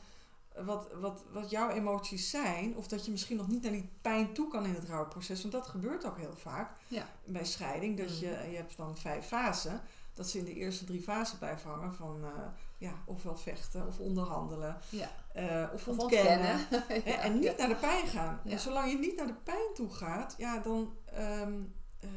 [0.56, 4.34] wat, wat, wat jouw emoties zijn, of dat je misschien nog niet naar die pijn
[4.34, 7.08] toe kan in het rouwproces, want dat gebeurt ook heel vaak Ja.
[7.26, 7.98] bij scheiding.
[7.98, 9.82] Dat je, je hebt dan vijf fasen,
[10.18, 12.32] dat ze in de eerste drie fasen blijven hangen van eh,
[12.78, 15.10] ja, ofwel vechten of onderhandelen Ja.
[15.34, 16.60] eh, of, Of ontkennen.
[17.06, 17.54] Ja, en niet ja.
[17.58, 18.40] naar de pijn gaan.
[18.46, 21.62] En zolang je niet naar de pijn toe gaat, ja, dan ehm,
[22.00, 22.10] eh,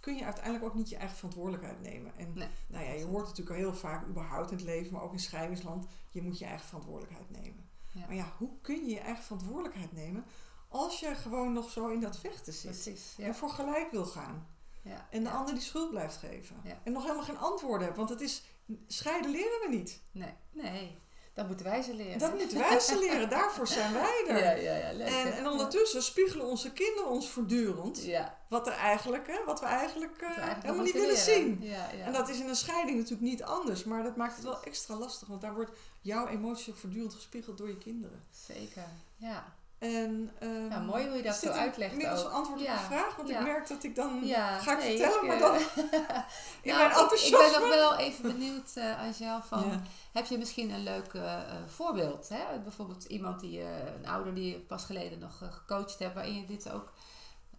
[0.00, 2.12] kun je uiteindelijk ook niet je eigen verantwoordelijkheid nemen.
[2.16, 5.02] En Nee, nou ja, je hoort natuurlijk al heel vaak überhaupt in het leven, maar
[5.02, 7.70] ook in scheidingsland, je moet je eigen verantwoordelijkheid nemen.
[8.06, 10.24] Maar ja, hoe kun je je eigen verantwoordelijkheid nemen
[10.68, 12.70] als je gewoon nog zo in dat vechten zit?
[12.70, 13.14] Precies.
[13.18, 14.46] En voor gelijk wil gaan.
[14.82, 15.06] Ja.
[15.10, 16.56] En de ander die schuld blijft geven.
[16.64, 16.80] Ja.
[16.84, 17.96] En nog helemaal geen antwoorden hebt.
[17.96, 18.42] Want het is,
[18.86, 20.00] scheiden leren we niet.
[20.12, 21.00] Nee, nee.
[21.34, 22.18] Dat moeten wij ze leren.
[22.18, 23.30] Dat moeten wij ze leren.
[23.30, 24.38] Daarvoor zijn wij er.
[24.38, 24.92] Ja, ja, ja.
[24.92, 25.08] Leuk?
[25.08, 28.04] En, en ondertussen spiegelen onze kinderen ons voortdurend
[28.48, 31.58] wat er eigenlijk, hè, wat we eigenlijk, eh, Dat we eigenlijk helemaal niet willen zien.
[31.60, 31.76] leren.
[31.78, 32.04] Ja, ja.
[32.04, 34.96] En dat is in een scheiding natuurlijk niet anders, maar dat maakt het wel extra
[34.96, 38.24] lastig, want daar wordt jouw emotie voortdurend gespiegeld door je kinderen.
[38.30, 38.86] Zeker.
[39.16, 39.54] Ja.
[39.82, 42.00] En, ehm, Ja, mooi hoe je dat zo uitlegt ook.
[42.02, 43.38] een antwoord Ja, op de vraag, want ja.
[43.38, 45.54] ik merk dat ik dan Ja, ga ik nee, vertellen, ik, maar dan
[46.62, 49.80] in Nou, mijn ik, ben nog wel even benieuwd, eh Angel, van Ja.
[50.12, 52.28] heb je misschien een leuk eh, eh, voorbeeld?
[52.28, 52.58] Hè?
[52.62, 56.34] Bijvoorbeeld iemand die, eh, een ouder die je pas geleden nog eh, gecoacht hebt, waarin
[56.40, 56.92] je dit ook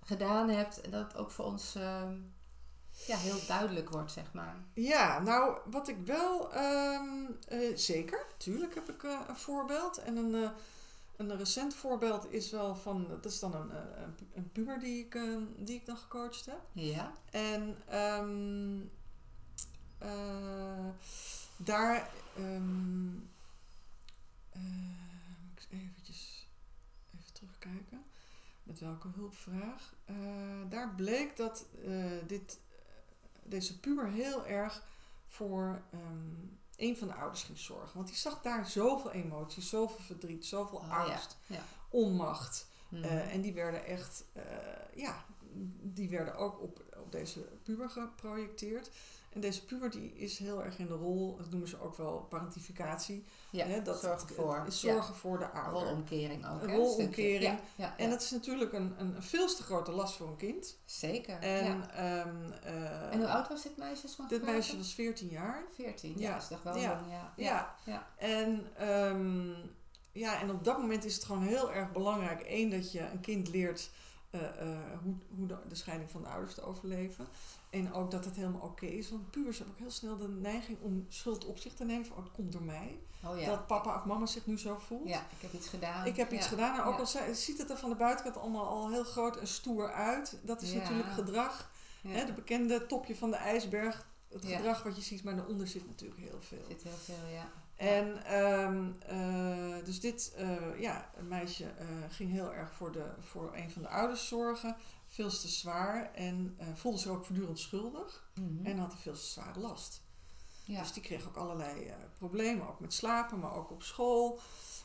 [0.04, 2.14] gedaan hebt en dat het ook voor ons ehm,
[3.08, 4.56] ja, heel duidelijk wordt, zeg maar.
[4.74, 9.98] Ja, nou, wat ik wel, ehm, eh, zeker, tuurlijk heb ik een voorbeeld.
[9.98, 10.52] En een,
[11.18, 15.06] een recent voorbeeld is wel van, dat is dan een, eh, een, een puber die
[15.06, 16.62] ik, eh, die ik dan gecoacht heb.
[16.72, 18.80] Ja, En ehm,
[19.98, 20.90] eh,
[21.58, 23.16] daar, ehm,
[24.50, 24.62] eh,
[25.50, 26.48] moet ik eens eventjes
[27.16, 28.04] even terugkijken
[28.64, 29.94] met welke hulpvraag.
[30.70, 31.66] Daar bleek dat
[32.28, 32.60] dit,
[33.44, 34.84] deze puber heel erg
[35.28, 36.46] voor ehm,
[36.78, 37.96] een van de ouders ging zorgen.
[37.96, 40.96] Want die zag daar zoveel emoties, zoveel verdriet, zoveel Oh, ja.
[40.96, 41.62] angst, ja.
[41.90, 42.68] onmacht.
[42.90, 43.04] Mhm.
[43.04, 44.44] Eh, en die werden echt, eh,
[44.96, 45.26] ja,
[45.82, 48.90] die werden ook op deze puber geprojecteerd.
[49.34, 52.26] En deze puber die is heel erg in de rol, dat noemen ze ook wel
[52.30, 53.26] parentificatie.
[53.50, 54.58] ja, hè, dat zorgen voor.
[54.58, 55.82] het is zorgen voor de ouder.
[55.82, 56.62] Rolomkering ook.
[56.62, 57.60] Een hè, rolomkering.
[57.76, 60.78] Ja, En dat is natuurlijk een, een, veel te grote last voor een kind.
[60.86, 61.40] Zeker.
[61.40, 64.06] En, ehm, eh, en hoe oud was dit meisje?
[64.06, 65.64] Is dit meisje was 14 jaar.
[65.76, 66.14] 14.
[66.18, 66.30] Ja.
[66.30, 67.04] Ja, is toch wel Ja.
[67.10, 67.34] ja.
[67.36, 67.76] Ja.
[67.86, 68.08] ja.
[68.18, 69.52] En, ehm,
[70.12, 72.42] ja, en op dat moment is het gewoon heel erg belangrijk.
[72.42, 73.90] één, dat je een kind leert
[74.34, 77.28] eh, eh, hoe, hoe de, de scheiding van de ouders te overleven.
[77.70, 79.10] En ook dat het helemaal oké is.
[79.10, 82.06] Want pubers hebben ook heel snel de neiging om schuld op zich te nemen.
[82.06, 83.00] Van, oh, het komt door mij.
[83.24, 83.46] Oh ja.
[83.46, 85.08] Dat papa of mama zich nu zo voelt.
[85.08, 86.06] Ja, ik heb iets gedaan.
[86.06, 86.80] Ik heb iets gedaan.
[86.80, 87.20] En ook Ja.
[87.26, 90.40] al ziet het er van de buitenkant allemaal al heel groot en stoer uit.
[90.42, 91.72] Dat is natuurlijk gedrag.
[92.02, 94.08] Hè, de bekende topje van de ijsberg.
[94.30, 96.58] Het gedrag wat je ziet, maar daaronder zit natuurlijk heel veel.
[96.58, 97.52] Er zit heel veel, ja.
[97.84, 103.06] En ehm, eh, dus dit, eh, ja, een meisje eh, ging heel erg voor, de,
[103.20, 104.76] voor een van de ouders zorgen.
[105.08, 108.30] Veel te zwaar en voelde zich ook voortdurend schuldig.
[108.34, 108.66] Mhm.
[108.66, 110.02] En had een veel te zware last.
[110.66, 110.80] ja.
[110.80, 114.40] Dus die kreeg ook allerlei problemen, ook met slapen, maar ook op school.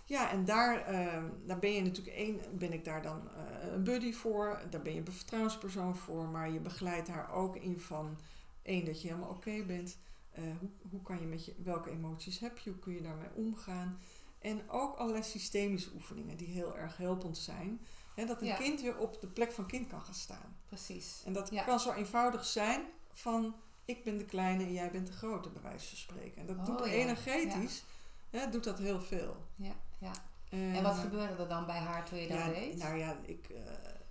[0.04, 3.28] Ja, en daar, ehm, daar ben je natuurlijk één, ben ik daar dan
[3.72, 4.60] een buddy voor.
[4.70, 6.28] Daar ben je een vertrouwenspersoon voor.
[6.28, 8.18] Maar je begeleidt haar ook in van
[8.62, 9.98] één, dat je helemaal oké bent.
[10.38, 12.70] Eh, hoe, hoe kan je met je, welke emoties heb je?
[12.70, 13.98] Hoe kun je daarmee omgaan?
[14.38, 17.80] En ook allerlei systemische oefeningen die heel erg helpend zijn.
[18.14, 18.56] Hè, dat een Ja.
[18.56, 20.56] kind weer op de plek van kind kan gaan staan.
[20.66, 21.22] Precies.
[21.24, 21.62] En dat Ja.
[21.64, 22.80] kan zo eenvoudig zijn
[23.12, 26.40] van ik ben de kleine en jij bent de grote, bij wijze van spreken.
[26.40, 26.92] En dat Oh, doet ja.
[26.92, 27.84] energetisch,
[28.30, 29.36] hè, doet dat heel veel.
[29.56, 30.12] Ja, ja.
[30.50, 32.76] En, En wat eh, gebeurde er dan bij haar toen je dat deed?
[32.76, 33.62] Nou ja, ik, eh,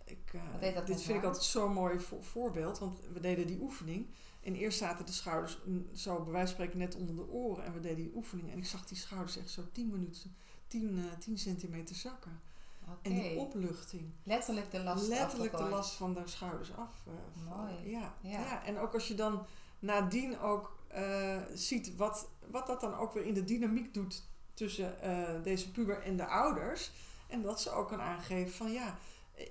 [0.05, 2.79] ik, eh, dit vind ik altijd zo'n mooi vo- voorbeeld.
[2.79, 4.07] Want we deden die oefening.
[4.47, 7.63] En eerst zaten de schouders mm, zo bij wijze van spreken net onder de oren.
[7.65, 8.51] En we deden die oefening.
[8.51, 10.35] En ik zag die schouders echt zo 10 minuten,
[10.67, 12.41] 10, eh 10 centimeter zakken.
[12.81, 13.09] Oké.
[13.09, 14.11] En die opluchting.
[14.23, 16.93] Letterlijk de last Letterlijk de last van de schouders af.
[17.07, 17.13] eh,
[17.47, 17.73] vallen.
[17.73, 17.89] Mooi.
[17.89, 18.15] Ja.
[18.21, 18.39] Ja.
[18.39, 18.65] Ja.
[18.65, 19.45] en ook als je dan
[19.79, 25.01] nadien ook eh, ziet wat, wat dat dan ook weer in de dynamiek doet tussen
[25.01, 26.91] eh, deze puber en de ouders.
[27.27, 28.97] En dat ze ook kan aangeven van ja,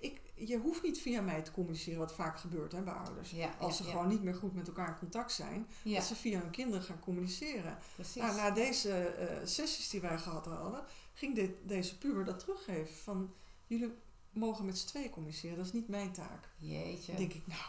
[0.01, 3.31] ik, je hoeft niet via mij te communiceren, wat vaak gebeurt hè, bij ouders.
[3.31, 3.91] Ja, Als ja, ze ja.
[3.95, 7.01] gewoon niet meer goed met elkaar in contact zijn, dat ze via hun kinderen gaan
[7.01, 7.79] communiceren.
[7.95, 8.23] precies.
[8.23, 12.95] Nou, na deze eh, sessies die wij gehad hadden, ging dit, deze puber dat teruggeven
[12.95, 13.35] van
[13.67, 13.95] jullie
[14.31, 16.49] mogen met z'n tweeën communiceren, dat is niet mijn taak.
[16.57, 17.61] Jeetje, Dan denk ik, nou,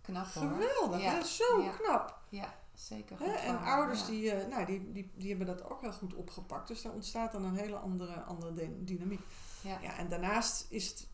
[0.00, 0.42] knap hoor.
[0.50, 1.24] geweldig, hè?
[1.24, 2.18] zo knap.
[2.28, 3.24] Ja, zeker Hè?
[3.24, 6.14] goed En van ouders die, eh, nou, die, die, die hebben dat ook heel goed
[6.14, 6.68] opgepakt.
[6.68, 9.20] Dus daar ontstaat dan een hele andere, andere dy- dynamiek.
[9.60, 9.78] Ja.
[9.82, 11.06] Ja, en daarnaast is het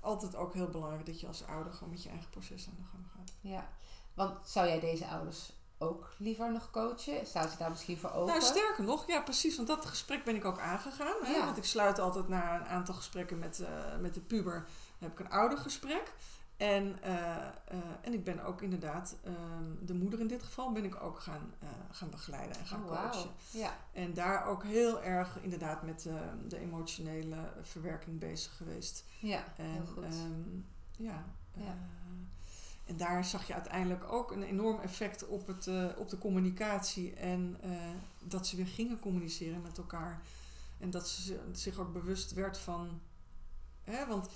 [0.00, 2.88] altijd ook heel belangrijk dat je als ouder gewoon met je eigen proces aan de
[2.90, 3.32] gang gaat.
[3.40, 3.68] Ja,
[4.14, 7.26] want zou jij deze ouders ook liever nog coachen?
[7.26, 8.26] Staan ze daar misschien voor open?
[8.26, 11.16] Nou, sterker nog, ja precies, want dat gesprek ben ik ook aangegaan.
[11.22, 11.30] Hè?
[11.32, 11.44] Ja.
[11.44, 14.54] Want ik sluit altijd na een aantal gesprekken met, eh, met de puber,
[14.98, 16.12] dan heb ik een oudergesprek.
[16.60, 20.84] En, eh, eh, en ik ben ook inderdaad, ehm, de moeder in dit geval, ben
[20.84, 23.30] ik ook gaan, eh, gaan begeleiden en gaan Oh, coachen.
[23.50, 26.08] Ja, En daar ook heel erg inderdaad met
[26.48, 29.04] de emotionele verwerking bezig geweest.
[29.20, 30.04] ja, En, heel goed.
[30.04, 30.58] ehm,
[30.96, 31.76] ja, Ja.
[32.86, 37.14] en daar zag je uiteindelijk ook een enorm effect op, het, op de communicatie.
[37.14, 37.56] En
[38.18, 40.20] dat ze weer gingen communiceren met elkaar.
[40.78, 43.00] En dat ze zi- zich ook bewust werd van.
[43.84, 44.28] Hè, want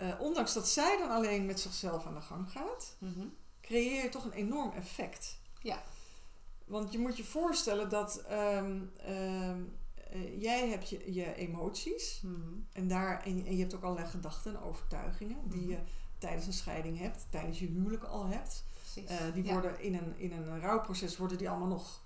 [0.00, 3.26] eh, ondanks dat zij dan alleen met zichzelf aan de gang gaat, Mhm.
[3.60, 5.38] creëer je toch een enorm effect.
[5.60, 5.82] Ja.
[6.66, 9.62] Want je moet je voorstellen dat ehm, ehm,
[10.10, 12.20] eh, jij hebt je, je emoties.
[12.22, 12.40] Mhm.
[12.72, 15.70] En, daar, en, en je hebt ook allerlei gedachten en overtuigingen die Mhm.
[15.70, 15.78] je
[16.18, 18.64] tijdens een scheiding hebt, tijdens je huwelijk al hebt.
[19.06, 22.02] Eh, die Ja, worden in een, in een rouwproces worden die allemaal nog,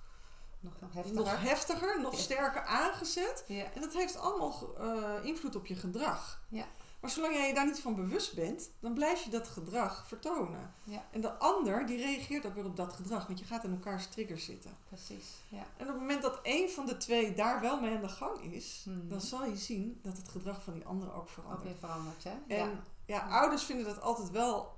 [0.60, 1.22] nog, nog heftiger.
[1.24, 2.18] nog heftiger, nog Ja.
[2.18, 3.44] sterker aangezet.
[3.48, 3.72] ja.
[3.72, 4.76] En dat heeft allemaal
[5.22, 6.42] invloed op je gedrag.
[6.48, 6.66] Ja.
[7.04, 10.74] Maar zolang jij je daar niet van bewust bent, dan blijf je dat gedrag vertonen.
[10.84, 11.04] Ja.
[11.10, 14.06] En de ander die reageert ook weer op dat gedrag, want je gaat in elkaars
[14.06, 14.70] triggers zitten.
[14.88, 15.26] Precies.
[15.48, 15.58] Ja.
[15.76, 18.40] En op het moment dat één van de twee daar wel mee aan de gang
[18.52, 19.08] is, Mhm.
[19.08, 21.62] dan zal je zien dat het gedrag van die andere ook Ook verandert.
[21.62, 22.30] weer veranderd, hè?
[22.30, 22.70] En ja.
[23.06, 23.28] Ja.
[23.28, 24.72] ouders vinden dat altijd wel.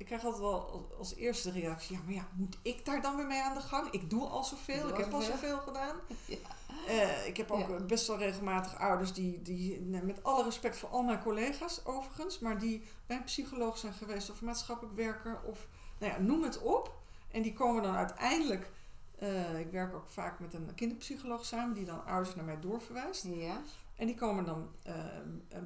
[0.00, 3.16] Ik krijg altijd wel als, eerste de reactie: ja, maar ja, moet ik daar dan
[3.16, 3.90] weer mee aan de gang?
[3.90, 5.58] Ik doe al zoveel, Ik heb al zoveel.
[5.58, 5.96] gedaan.
[6.26, 6.36] Ja.
[6.86, 7.80] Eh, ik heb ook Ja.
[7.84, 12.58] best wel regelmatig ouders die, die, met alle respect voor al mijn collega's overigens, maar
[12.58, 15.66] die bij een psycholoog zijn geweest of maatschappelijk werker of
[15.98, 16.98] nou ja, noem het op.
[17.30, 18.70] En die komen dan uiteindelijk.
[19.18, 23.24] eh, ik werk ook vaak met een kinderpsycholoog samen, die dan ouders naar mij doorverwijst.
[23.24, 23.60] Ja.
[24.00, 24.94] En die komen dan eh,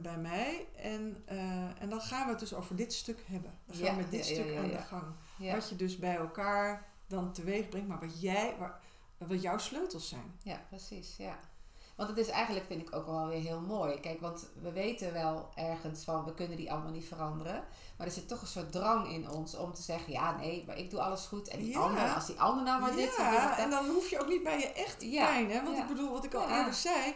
[0.03, 3.59] bij mij en, eh, en dan gaan we het dus over dit stuk hebben.
[3.67, 5.05] Dan gaan Ja, we met dit ja, stuk ja, aan de gang.
[5.53, 8.81] Wat je dus bij elkaar dan teweeg brengt, maar wat jij, waar,
[9.19, 10.35] wat jouw sleutels zijn.
[10.43, 11.17] ja, precies.
[11.17, 11.39] Ja.
[11.97, 14.01] Want het is eigenlijk, vind ik ook wel weer heel mooi.
[14.01, 17.65] Kijk, want we weten wel ergens van, we kunnen die allemaal niet veranderen.
[17.97, 20.79] Maar er zit toch een soort drang in ons om te zeggen, ja, nee, maar
[20.79, 21.49] ik doe alles goed.
[21.49, 21.79] En die Ja.
[21.81, 24.43] ander, als die ander nou maar dit dit ja, en dan hoef je ook niet
[24.43, 25.51] bij je echte Ja, pijn.
[25.51, 25.63] Hè?
[25.65, 27.15] Want ik bedoel, wat ik al eerder zei,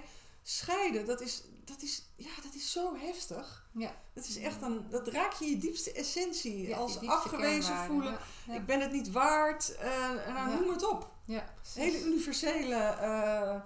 [0.48, 3.68] scheiden, dat is, dat, is, ja, dat is zo heftig.
[3.74, 3.94] Ja.
[4.14, 6.68] Dat is echt een, dat raak je je diepste essentie.
[6.68, 9.74] Ja, als diepste afgewezen voelen, Ja, ik ben het niet waard.
[9.76, 10.58] eh, en dan Ja.
[10.58, 11.10] noem het op.
[11.24, 11.54] Ja.
[11.74, 13.60] Hele universele eh,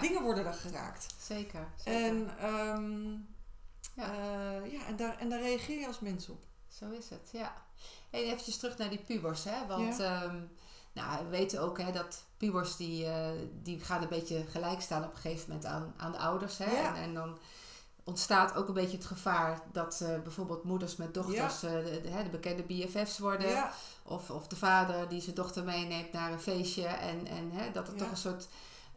[0.00, 1.06] dingen worden er geraakt.
[1.22, 1.68] Zeker.
[1.84, 2.02] zeker.
[2.04, 3.10] En, ehm,
[3.94, 4.12] Ja.
[4.12, 6.42] eh, ja, en, daar, en daar reageer je als mens op.
[6.68, 7.64] Zo is het, ja.
[8.10, 9.66] Hey, eventjes terug naar die pubers, hè.
[9.66, 10.40] Want ehm,
[10.92, 13.30] nou, we weten ook hè, dat pubers die, eh,
[13.62, 16.58] die gaan een beetje gelijk staan op een gegeven moment aan, aan de ouders.
[16.58, 16.70] Hè.
[16.70, 16.96] Ja.
[16.96, 17.38] En, en dan
[18.04, 22.08] ontstaat ook een beetje het gevaar dat eh, bijvoorbeeld moeders met dochters eh, de, de,
[22.08, 23.48] hè, de bekende BFF's worden.
[23.48, 23.72] Ja,
[24.02, 26.86] Of, of de vader die zijn dochter meeneemt naar een feestje.
[26.86, 28.48] En, en hè, dat er toch een soort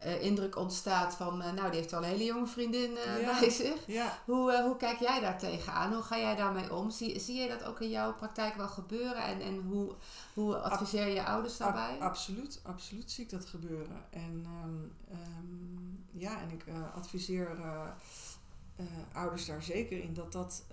[0.04, 1.42] eh, indruk ontstaat van...
[1.42, 3.40] eh, nou, die heeft wel een hele jonge vriendin eh, Ja.
[3.40, 3.86] bij zich.
[3.86, 4.18] ja.
[4.24, 5.92] Hoe, hoe kijk jij daar tegenaan?
[5.92, 6.90] Hoe ga jij daarmee om?
[6.90, 9.22] Zie, zie je dat ook in jouw praktijk wel gebeuren?
[9.24, 9.94] En, en hoe,
[10.34, 11.90] hoe adviseer je ouders daarbij?
[11.94, 14.04] Ab- absoluut, absoluut zie ik dat gebeuren.
[14.10, 16.64] En ehm, ehm, ja, en ik
[16.94, 17.56] adviseer
[19.12, 20.64] ouders daar zeker in dat dat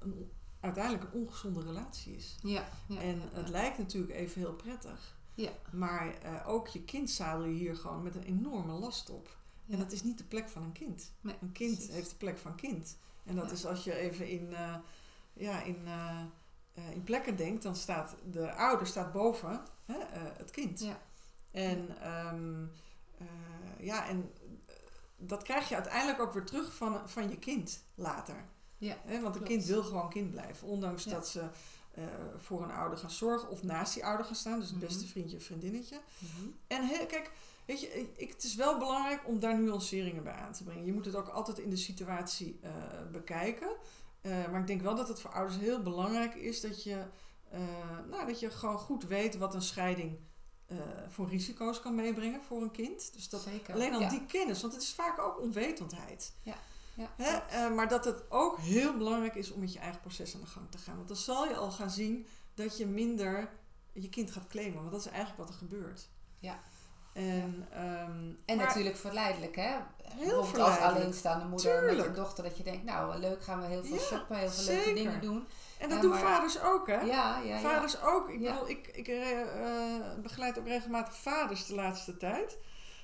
[0.00, 2.36] een, uiteindelijk een ongezonde relatie is.
[2.42, 5.18] ja, ja, en het lijkt natuurlijk even heel prettig.
[5.42, 5.50] Ja.
[5.72, 9.36] Maar eh, ook je kind zadel je hier gewoon met een enorme last op.
[9.64, 9.72] Ja.
[9.74, 11.12] En dat is niet de plek van een kind.
[11.20, 11.94] Nee, Een kind precies.
[11.94, 12.96] heeft de plek van kind.
[13.24, 13.52] En dat Ja.
[13.52, 14.74] is als je even in, eh,
[15.32, 16.20] ja, in, eh,
[16.90, 19.98] in plekken denkt, dan staat de ouder staat boven hè,
[20.38, 20.80] het kind.
[20.80, 21.00] Ja.
[21.50, 22.62] En ehm,
[23.18, 23.26] eh,
[23.86, 24.30] ja, en
[25.16, 28.44] dat krijg je uiteindelijk ook weer terug van, van je kind later.
[28.78, 30.68] Ja, Hè, want een kind wil gewoon kind blijven.
[30.68, 31.10] Ondanks Ja.
[31.10, 31.48] dat ze
[31.90, 32.04] eh,
[32.38, 34.58] voor een ouder gaan zorgen of naast die ouder gaan staan.
[34.60, 34.86] Dus het Mhm.
[34.86, 36.00] beste vriendje of vriendinnetje.
[36.18, 36.48] Mhm.
[36.66, 37.30] En he- kijk,
[37.66, 40.84] weet je, ik, het is wel belangrijk om daar nuanceringen bij aan te brengen.
[40.84, 42.70] Je moet het ook altijd in de situatie eh,
[43.12, 43.68] bekijken.
[44.20, 47.04] Eh, maar ik denk wel dat het voor ouders heel belangrijk is dat je,
[48.10, 50.18] nou, dat je gewoon goed weet wat een scheiding
[51.08, 53.12] voor risico's kan meebrengen voor een kind.
[53.12, 53.74] Dus dat Zeker.
[53.74, 54.08] alleen al ja.
[54.08, 56.32] die kennis, want het is vaak ook onwetendheid.
[56.42, 56.54] Ja,
[57.16, 57.36] Hè?
[57.36, 60.46] Eh, maar dat het ook heel belangrijk is om met je eigen proces aan de
[60.46, 60.96] gang te gaan.
[60.96, 63.48] Want dan zal je al gaan zien dat je minder
[63.92, 64.78] je kind gaat claimen.
[64.80, 66.08] Want dat is eigenlijk wat er gebeurt.
[66.38, 66.58] Ja.
[67.12, 67.82] En, ehm,
[68.44, 69.76] En maar- natuurlijk verleidelijk, hè?
[70.36, 70.80] Als verleidelijk.
[70.94, 72.08] alleenstaande moeder met Tuurlijk.
[72.08, 74.74] een dochter, dat je denkt, nou leuk, gaan we heel veel Ja, shoppen, heel veel
[74.74, 75.46] leuke dingen doen.
[75.78, 77.00] En dat Ja, doen maar- vaders ook, hè?
[77.00, 77.58] Ja, ja, ja.
[77.60, 78.28] vaders ook.
[78.28, 78.52] Ik, Ja.
[78.52, 82.58] bedoel, ik, ik eh, eh, begeleid ook regelmatig vaders de laatste tijd.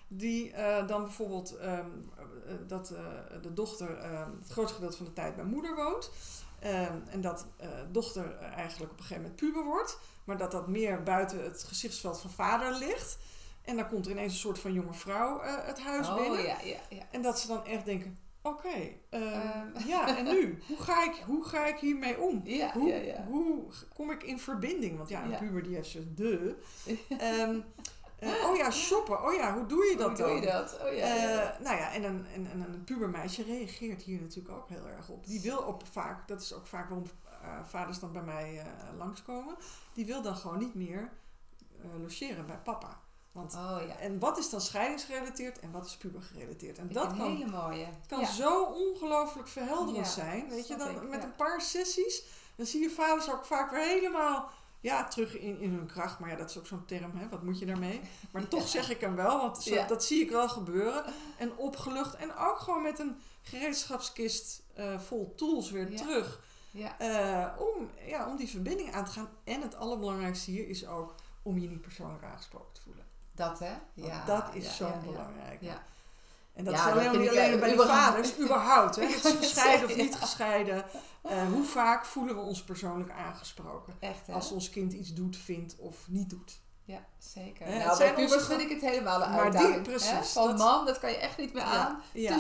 [0.08, 1.86] Die eh, dan bijvoorbeeld ehm,
[2.18, 6.10] eh, dat eh, de dochter ehm, het grootste gedeelte van de tijd bij moeder woont.
[6.58, 7.46] Ehm, en dat
[7.90, 9.98] dochter eigenlijk op een gegeven moment puber wordt.
[10.24, 13.18] Maar dat dat meer buiten het gezichtsveld van vader ligt.
[13.62, 16.42] En dan komt er ineens een soort van jonge vrouw het huis Oh, binnen.
[16.42, 17.02] ja, ja, ja.
[17.10, 18.92] En dat ze dan echt denken, oké,
[19.86, 20.58] ja, en nu?
[20.66, 22.44] Hoe ga ik, hoe ga ik hiermee om?
[23.26, 23.64] Hoe,
[23.94, 24.96] kom ik in verbinding?
[24.96, 26.56] Want ja, een puber die heeft ze de.
[27.18, 27.60] Ehm,
[28.20, 29.24] oh ja, shoppen.
[29.24, 30.26] Oh ja, hoe doe je dat Hoe dan?
[30.26, 30.78] doe je dat?
[30.80, 31.54] Oh ja, ja, ja.
[31.54, 35.08] Eh, nou ja, en een, en, en een pubermeisje reageert hier natuurlijk ook heel erg
[35.08, 35.26] op.
[35.26, 37.06] Die wil ook vaak, dat is ook vaak waarom
[37.42, 39.56] eh, vaders dan bij mij eh, langskomen,
[39.92, 41.10] die wil dan gewoon niet meer
[42.00, 43.00] logeren bij papa.
[43.32, 43.98] Want, Oh ja.
[43.98, 46.78] En wat is dan scheidingsgerelateerd en wat is pubergerelateerd?
[46.78, 47.86] En dat kan hele mooie.
[48.08, 48.26] kan ja.
[48.26, 50.48] zo ongelooflijk verhelderend zijn.
[50.48, 52.24] Weet je, dan ik, met een paar sessies,
[52.54, 54.50] dan zie je vaders ook vaak weer helemaal
[54.86, 56.18] ja, terug in, in hun kracht.
[56.18, 57.28] Maar ja, dat is ook zo'n term, hè?
[57.28, 58.00] wat moet je daarmee?
[58.30, 59.86] Maar toch zeg ik hem wel, want zo, Ja.
[59.86, 61.04] dat zie ik wel gebeuren.
[61.38, 65.96] En opgelucht en ook gewoon met een gereedschapskist eh, vol tools weer Ja.
[65.96, 66.40] terug.
[66.70, 66.98] Ja.
[66.98, 69.28] eh, om, ja, om die verbinding aan te gaan.
[69.44, 73.04] En het allerbelangrijkste hier is ook om je niet persoonlijk aangesproken te voelen.
[73.32, 73.72] Dat hè?
[73.94, 74.24] Want Ja.
[74.24, 75.60] dat is zo belangrijk.
[75.60, 75.82] Ja.
[76.56, 78.96] En dat Ja, is dat alleen, vind niet alleen bij de vaders, überhaupt.
[78.96, 79.02] Hè?
[79.06, 80.02] Het is gescheiden of Ja.
[80.02, 80.84] niet gescheiden.
[81.22, 83.94] Eh, hoe vaak voelen we ons persoonlijk aangesproken?
[84.00, 84.32] Echt hè?
[84.32, 86.60] Als ons kind iets doet, vindt of niet doet.
[86.84, 87.66] Ja, zeker.
[87.66, 89.82] Hè, het nou, bij pubers vind ik het helemaal een Maar die- uitdaging.
[89.82, 90.22] precies, hè?
[90.24, 92.00] Van dat- mam, dat kan je echt niet meer aan.
[92.12, 92.30] Ja.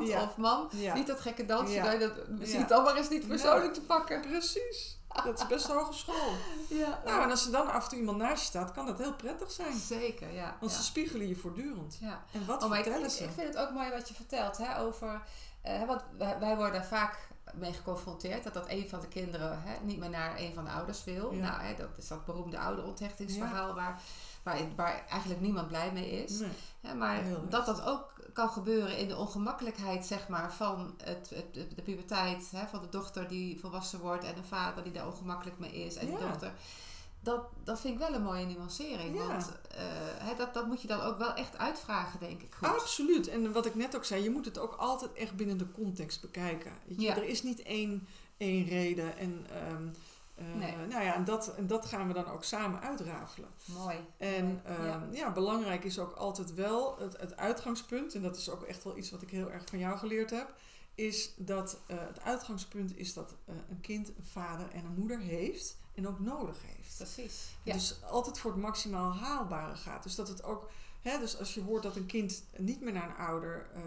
[0.00, 0.22] Ja.
[0.22, 0.94] Of mam, ja.
[0.94, 1.74] niet dat gekke dansje.
[1.74, 1.90] Ja.
[1.90, 2.74] dat dat, misschien Ja.
[2.74, 4.20] het maar eens niet persoonlijk te pakken.
[4.20, 4.98] precies.
[5.24, 6.30] Dat is best hogeschool.
[6.68, 7.00] Ja.
[7.04, 9.14] Nou, en als er dan af en toe iemand naast je staat, kan dat heel
[9.14, 9.74] prettig zijn.
[9.78, 10.56] Zeker, ja.
[10.60, 10.78] Want ja.
[10.78, 11.98] ze spiegelen je voortdurend.
[12.00, 12.24] ja.
[12.32, 13.24] En wat Oh, vertellen ik, ze?
[13.24, 15.22] ik vind het ook mooi wat je vertelt hè, over.
[15.62, 19.62] eh, want wij, wij worden daar vaak mee geconfronteerd dat dat een van de kinderen
[19.62, 21.32] hè, niet meer naar een van de ouders wil.
[21.32, 21.40] Ja.
[21.50, 24.00] Nou, hè, dat is dat beroemde ouderonthechtingsverhaal waar,
[24.42, 26.38] waar, waar eigenlijk niemand blij mee is.
[26.38, 26.50] Nee.
[26.80, 31.54] Hè, maar dat dat ook kan gebeuren in de ongemakkelijkheid zeg maar, van het, het,
[31.76, 32.48] de puberteit.
[32.50, 35.96] Hè, van de dochter die volwassen wordt en een vader die daar ongemakkelijk mee is.
[35.96, 36.18] En Ja.
[36.18, 36.52] de dochter.
[37.20, 39.16] Dat, dat vind ik wel een mooie nuancering.
[39.16, 39.26] Ja.
[39.26, 39.82] Want eh,
[40.18, 42.54] hè, dat, dat moet je dan ook wel echt uitvragen, denk ik.
[42.54, 42.68] Goed.
[42.68, 43.28] Absoluut.
[43.28, 46.20] En wat ik net ook zei, je moet het ook altijd echt binnen de context
[46.20, 46.72] bekijken.
[46.86, 47.16] Je, Ja.
[47.16, 49.16] Er is niet één, één reden.
[49.18, 49.90] En, ehm, eh,
[50.54, 50.76] Nee.
[50.76, 53.48] nou ja, en, dat, en dat gaan we dan ook samen uitrafelen.
[53.64, 53.96] Mooi.
[54.16, 54.60] En Mooi.
[54.64, 55.06] ehm, ja.
[55.10, 55.32] ja.
[55.32, 58.14] belangrijk is ook altijd wel het, het uitgangspunt.
[58.14, 60.54] En dat is ook echt wel iets wat ik heel erg van jou geleerd heb.
[60.94, 65.18] Is dat eh, het uitgangspunt is dat eh, een kind een vader en een moeder
[65.18, 65.76] heeft.
[65.94, 66.96] En ook nodig heeft.
[66.96, 67.56] Precies.
[67.62, 67.72] Ja.
[67.72, 70.02] Dus altijd voor het maximaal haalbare gaat.
[70.02, 73.08] Dus dat het ook, hè, dus als je hoort dat een kind niet meer naar
[73.08, 73.82] een ouder eh,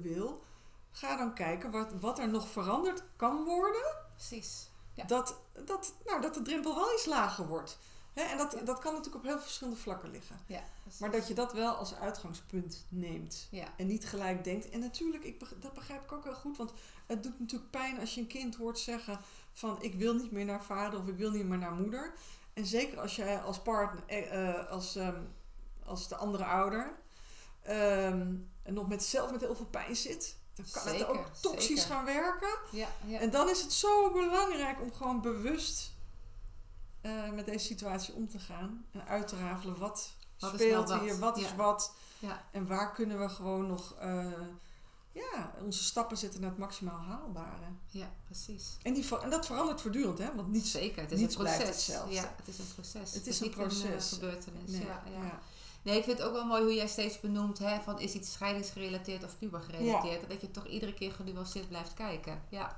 [0.00, 0.42] wil,
[0.90, 3.96] ga dan kijken wat, wat er nog veranderd kan worden.
[4.14, 4.69] Precies.
[5.00, 5.06] Ja.
[5.06, 7.78] Dat, dat, nou, dat de drempel wel iets lager wordt.
[8.14, 8.60] En dat, Ja.
[8.64, 10.36] dat kan natuurlijk op heel verschillende vlakken liggen.
[10.46, 10.62] Ja.
[10.98, 13.48] Maar dat je dat wel als uitgangspunt neemt.
[13.50, 14.70] Ja, En niet gelijk denkt.
[14.70, 16.56] En natuurlijk, ik, dat begrijp ik ook heel goed.
[16.56, 16.72] Want
[17.06, 19.20] het doet natuurlijk pijn als je een kind hoort zeggen
[19.52, 22.12] van ik wil niet meer naar vader of ik wil niet meer naar moeder.
[22.52, 25.22] En zeker als jij als partner, eh, eh, als, ehm,
[25.84, 26.92] als de andere ouder,
[27.62, 30.36] ehm, en nog met zelf met heel veel pijn zit.
[30.54, 31.82] Dan kan het Zeker, ook toxisch zeker.
[31.94, 32.48] gaan werken.
[32.70, 33.18] ja, ja.
[33.18, 35.92] En dan is het zo belangrijk om gewoon bewust
[37.00, 38.84] eh, met deze situatie om te gaan.
[38.92, 41.54] En uit te rafelen wat, Wat speelt nou hier, wat is Ja.
[41.56, 41.94] wat.
[42.18, 42.44] ja.
[42.52, 44.26] En waar kunnen we gewoon nog eh,
[45.12, 47.66] ja, onze stappen zetten naar het maximaal haalbare.
[47.86, 48.76] ja, precies.
[48.82, 50.34] En, die, en dat verandert voortdurend, hè?
[50.34, 51.86] Want niets, Zeker, het is niets een proces.
[52.08, 53.14] Ja, het is een proces.
[53.14, 54.10] Het is een Een, proces.
[54.12, 54.70] eh, gebeurtenis.
[54.70, 55.40] nee, ja, ja.
[55.82, 58.32] Nee, ik vind het ook wel mooi hoe jij steeds benoemt hè, van is iets
[58.32, 60.28] scheidingsgerelateerd of pubergerelateerd.
[60.28, 62.42] Dat je toch iedere keer genuanceerd blijft kijken.
[62.48, 62.76] Ja.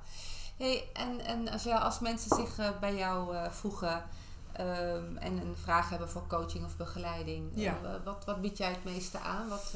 [0.56, 4.04] Hey, en, en als, als mensen zich eh, bij jou eh, voegen
[4.52, 7.78] ehm, en een vraag hebben voor coaching of begeleiding, Ja.
[7.84, 9.48] eh, wat, wat bied jij het meeste aan?
[9.48, 9.74] Wat,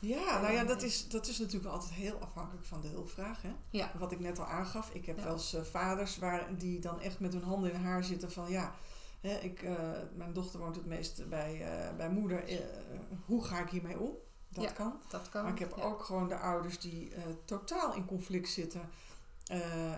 [0.00, 3.42] Ja, nou ja, dat is, dat is natuurlijk altijd heel afhankelijk van de hulpvraag.
[3.42, 3.50] Hè?
[3.70, 3.90] Ja.
[3.98, 5.24] Wat ik net al aangaf, ik heb Ja.
[5.24, 8.74] wel eens vaders waar, die dan echt met hun handen in haar zitten van ja,
[9.20, 12.44] hè, ik, eh, mijn dochter woont het meest bij, eh, bij moeder.
[12.48, 12.58] eh,
[13.24, 14.10] hoe ga ik hiermee om?
[14.48, 14.70] Dat Ja.
[14.70, 15.00] kan.
[15.10, 15.42] Dat kan.
[15.42, 15.82] Maar ik heb ja.
[15.82, 17.12] ook gewoon de ouders die
[17.44, 18.80] totaal in conflict zitten.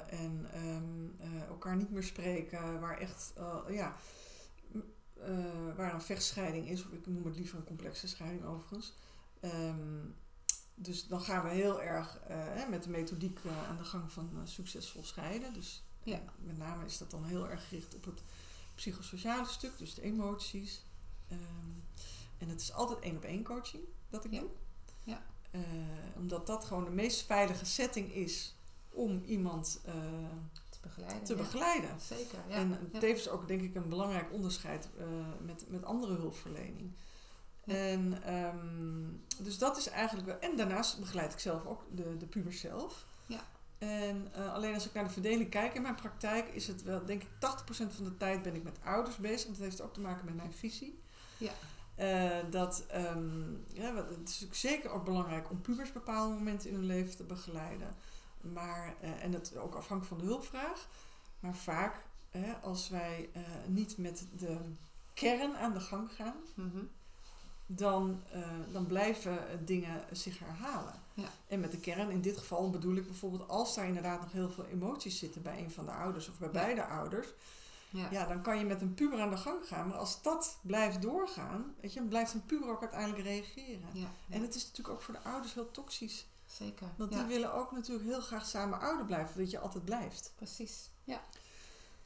[0.08, 2.80] en ehm, eh, elkaar niet meer spreken.
[2.80, 3.32] Waar echt,
[3.68, 3.96] ja,
[5.76, 6.84] waar een vechtscheiding is.
[6.84, 8.94] Of ik noem het liever een complexe scheiding overigens.
[9.40, 10.06] Ehm,
[10.74, 12.20] dus dan gaan we heel erg
[12.70, 13.38] met de methodiek
[13.68, 15.54] aan de gang van succesvol scheiden.
[15.54, 16.20] Dus Ja.
[16.38, 18.22] met name is dat dan heel erg gericht op het
[18.78, 19.78] psychosociale stuk.
[19.78, 20.82] Dus de emoties.
[21.28, 21.40] Ehm,
[22.38, 24.40] en het is altijd één op één coaching dat ik Ja.
[24.40, 24.48] doe.
[25.04, 25.22] Ja.
[25.50, 25.60] Eh,
[26.16, 28.54] omdat dat gewoon de meest veilige setting is
[28.88, 29.94] om iemand eh,
[30.70, 31.24] te begeleiden.
[31.24, 31.42] te ja.
[31.42, 32.00] begeleiden.
[32.00, 32.38] Zeker.
[32.48, 32.54] Ja.
[32.54, 35.06] En tevens ook denk ik een belangrijk onderscheid eh,
[35.42, 36.92] met, met andere hulpverlening.
[37.64, 40.38] En ehm, dus dat is eigenlijk wel.
[40.38, 43.06] En daarnaast begeleid ik zelf ook de, de puber zelf.
[43.78, 47.04] En eh, alleen als ik naar de verdeling kijk in mijn praktijk, is het wel,
[47.04, 49.48] denk ik, 80% van de tijd ben ik met ouders bezig.
[49.48, 51.02] Dat heeft ook te maken met mijn visie.
[51.38, 51.52] Ja.
[51.94, 56.76] Eh, dat, ehm, ja, het is natuurlijk zeker ook belangrijk om pubers bepaalde momenten in
[56.76, 57.94] hun leven te begeleiden.
[58.40, 60.88] Maar, eh, en het ook afhankelijk van de hulpvraag.
[61.40, 63.30] Maar vaak, hè, als wij
[63.66, 64.58] niet met de
[65.14, 66.84] kern aan de gang gaan, Mhm.
[67.70, 68.42] Dan, eh,
[68.72, 70.94] dan blijven eh, dingen zich herhalen.
[71.14, 71.28] Ja.
[71.46, 74.50] En met de kern, in dit geval bedoel ik bijvoorbeeld als daar inderdaad nog heel
[74.50, 76.54] veel emoties zitten bij een van de ouders of bij Ja.
[76.60, 77.26] beide ouders,
[77.90, 78.08] Ja.
[78.10, 79.88] ja, dan kan je met een puber aan de gang gaan.
[79.88, 83.88] Maar als dat blijft doorgaan, weet je, dan blijft een puber ook uiteindelijk reageren.
[84.28, 86.26] En het is natuurlijk ook voor de ouders heel toxisch.
[86.46, 86.86] Zeker.
[86.96, 90.32] Want die willen ook natuurlijk heel graag samen ouder blijven, dat je altijd blijft.
[90.36, 90.90] Precies.
[91.04, 91.20] Ja.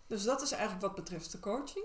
[0.06, 1.84] Dus dat is eigenlijk wat betreft de coaching.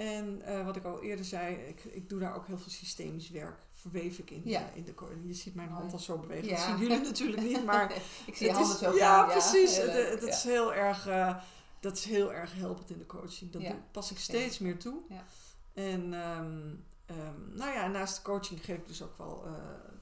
[0.00, 3.30] En eh, wat ik al eerder zei, ik, ik doe daar ook heel veel systemisch
[3.30, 3.58] werk.
[3.70, 4.70] Verweef ik in, Ja.
[4.74, 4.94] in de
[5.26, 6.48] Je ziet mijn hand al zo bewegen.
[6.48, 6.54] Ja.
[6.54, 7.92] Dat zien jullie natuurlijk niet, maar
[8.26, 9.28] ik zie het handen is, zo ja, gaan.
[9.28, 9.76] precies.
[9.76, 10.28] Het, het ja.
[10.28, 11.36] is heel erg, eh,
[11.80, 13.52] dat is heel erg helpend in de coaching.
[13.52, 15.00] Dat pas ik steeds meer toe.
[15.08, 15.24] Ja.
[15.72, 16.74] En ehm,
[17.06, 19.52] ehm, nou ja, naast de coaching geef ik dus ook wel eh,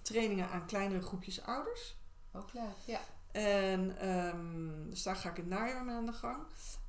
[0.03, 1.97] trainingen aan kleinere groepjes ouders.
[2.33, 2.63] Ook leuk.
[2.85, 3.01] Ja.
[3.33, 6.39] En ehm, dus daar ga ik in het najaar mee aan de gang.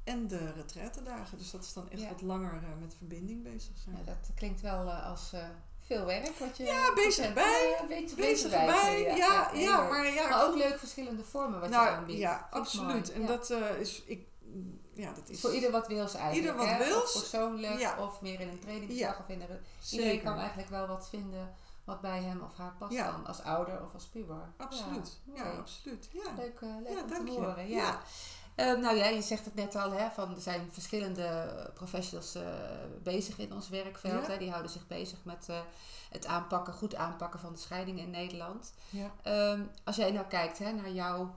[0.09, 1.37] En de retraitedagen.
[1.37, 2.09] Dus dat is dan echt Ja.
[2.09, 3.95] wat langer eh, met verbinding bezig zijn.
[3.97, 5.43] ja, dat klinkt wel eh, als eh,
[5.79, 7.33] veel werk wat je Ja, bezig bent.
[7.33, 10.29] bij, Ja, Bezig beetje bij, ja, ja, maar ja.
[10.29, 12.19] Maar ook leuk verschillende vormen wat nou, je aanbiedt.
[12.19, 13.11] ja, absoluut.
[13.11, 13.49] En dat
[13.79, 14.27] is, ik,
[14.93, 16.57] ja, dat is Voor ieder wat wils eigenlijk.
[16.57, 17.03] Ieder wat wils.
[17.15, 19.19] Of persoonlijk, of meer in een trainingsdag.
[19.19, 19.59] Of in een,
[19.91, 23.25] iedereen kan eigenlijk wel wat vinden wat bij hem of haar past dan.
[23.25, 24.53] Als ouder of als puber.
[24.57, 25.19] Absoluut.
[25.35, 26.09] Ja, absoluut.
[26.11, 26.33] Ja.
[26.37, 27.67] Leuk, leuk om te horen.
[27.67, 28.01] Ja.
[28.59, 28.73] Ja.
[28.73, 32.43] Eh, nou ja, je zegt het net al, hè, van er zijn verschillende professionals eh,
[33.03, 34.25] bezig in ons werkveld.
[34.25, 34.31] Ja.
[34.31, 35.59] Hè, die houden zich bezig met eh,
[36.09, 38.73] het aanpakken, goed aanpakken van de scheiding in Nederland.
[38.89, 39.11] Ja.
[39.23, 41.35] Ehm, als jij nou kijkt hè, naar jouw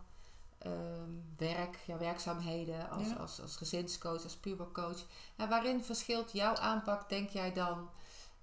[0.58, 3.14] ehm, werk, jouw werkzaamheden als, Ja.
[3.14, 5.04] als, als gezinscoach, als pubercoach.
[5.36, 7.88] Waarin verschilt jouw aanpak, denk jij dan,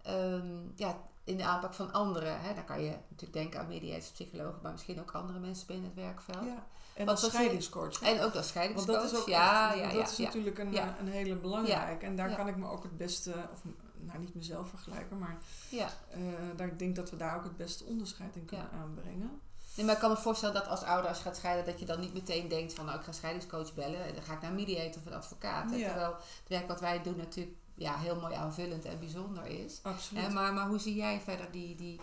[0.01, 2.41] ehm, ja, in de aanpak van anderen?
[2.41, 2.53] Hè?
[2.53, 5.95] Dan kan je natuurlijk denken aan mediators, psychologen, maar misschien ook andere mensen binnen het
[5.95, 6.45] werkveld.
[6.45, 6.67] ja.
[6.95, 8.01] En als scheidingscoach.
[8.01, 8.95] En ook als Want scheidingscoach.
[9.01, 12.05] dat is ook ja, echt- ja, dat is natuurlijk een, een hele belangrijke.
[12.05, 13.61] En daar kan ik me ook het beste, of
[13.97, 15.37] nou niet mezelf vergelijken, maar
[15.69, 15.89] ja.
[16.09, 16.19] eh,
[16.55, 19.41] daar, ik denk dat we daar ook het beste onderscheid in kunnen aanbrengen.
[19.75, 21.85] Nee, maar ik kan me voorstellen dat als ouder, als je gaat scheiden, dat je
[21.85, 24.49] dan niet meteen denkt van nou ik ga scheidingscoach bellen en dan ga ik naar
[24.49, 25.71] een mediator of een advocaat.
[25.71, 25.85] Ja.
[25.87, 29.79] Terwijl het werk wat wij doen natuurlijk ja, heel mooi aanvullend en bijzonder is.
[29.83, 30.33] Absoluut.
[30.33, 31.99] Maar, maar hoe zie jij verder die, die,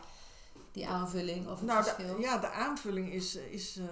[0.73, 2.17] die aanvulling of het nou, verschil?
[2.17, 3.85] de, ja, de aanvulling is, is eh,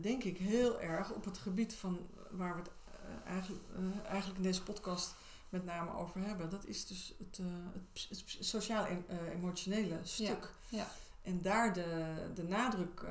[0.00, 1.98] denk ik heel erg op het gebied van
[2.30, 5.14] waar we het eh, eigenlijk, eh, eigenlijk in deze podcast
[5.48, 6.50] met name over hebben.
[6.50, 7.40] Dat is dus het,
[7.72, 10.54] het, het sociaal-emotionele stuk.
[10.68, 10.86] ja.
[11.22, 13.04] En daar de, de nadruk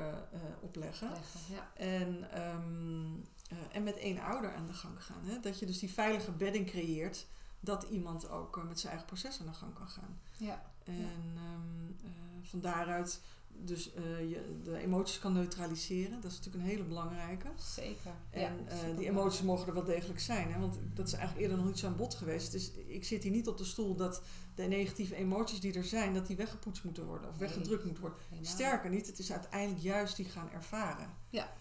[0.60, 1.10] op leggen.
[1.10, 1.72] Leggen, ja.
[1.74, 3.14] En, ehm,
[3.52, 5.22] eh, en met één ouder aan de gang gaan.
[5.24, 5.40] Hè?
[5.40, 7.26] Dat je dus die veilige bedding creëert.
[7.64, 10.20] Dat iemand ook eh, met zijn eigen proces aan de gang kan gaan.
[10.38, 10.64] Ja.
[10.84, 10.94] En
[11.36, 12.12] ehm, eh,
[12.50, 13.22] van daaruit
[13.66, 16.22] dus eh, je de emoties kan neutraliseren.
[16.22, 17.48] Dat is natuurlijk een hele belangrijke.
[17.58, 18.12] zeker.
[18.30, 20.52] En ja, die emoties mogen er wel degelijk zijn.
[20.52, 20.60] Hè?
[20.60, 22.52] Want dat is eigenlijk eerder nog niet zo aan bod geweest.
[22.52, 24.22] Dus ik zit hier niet op de stoel dat
[24.56, 26.14] de negatieve emoties die er zijn...
[26.14, 27.48] dat die weggepoetst moeten worden of Nee.
[27.50, 28.20] weggedrukt moeten worden.
[28.42, 31.10] Sterker niet, het is uiteindelijk juist die gaan ervaren.
[31.30, 31.54] Ja.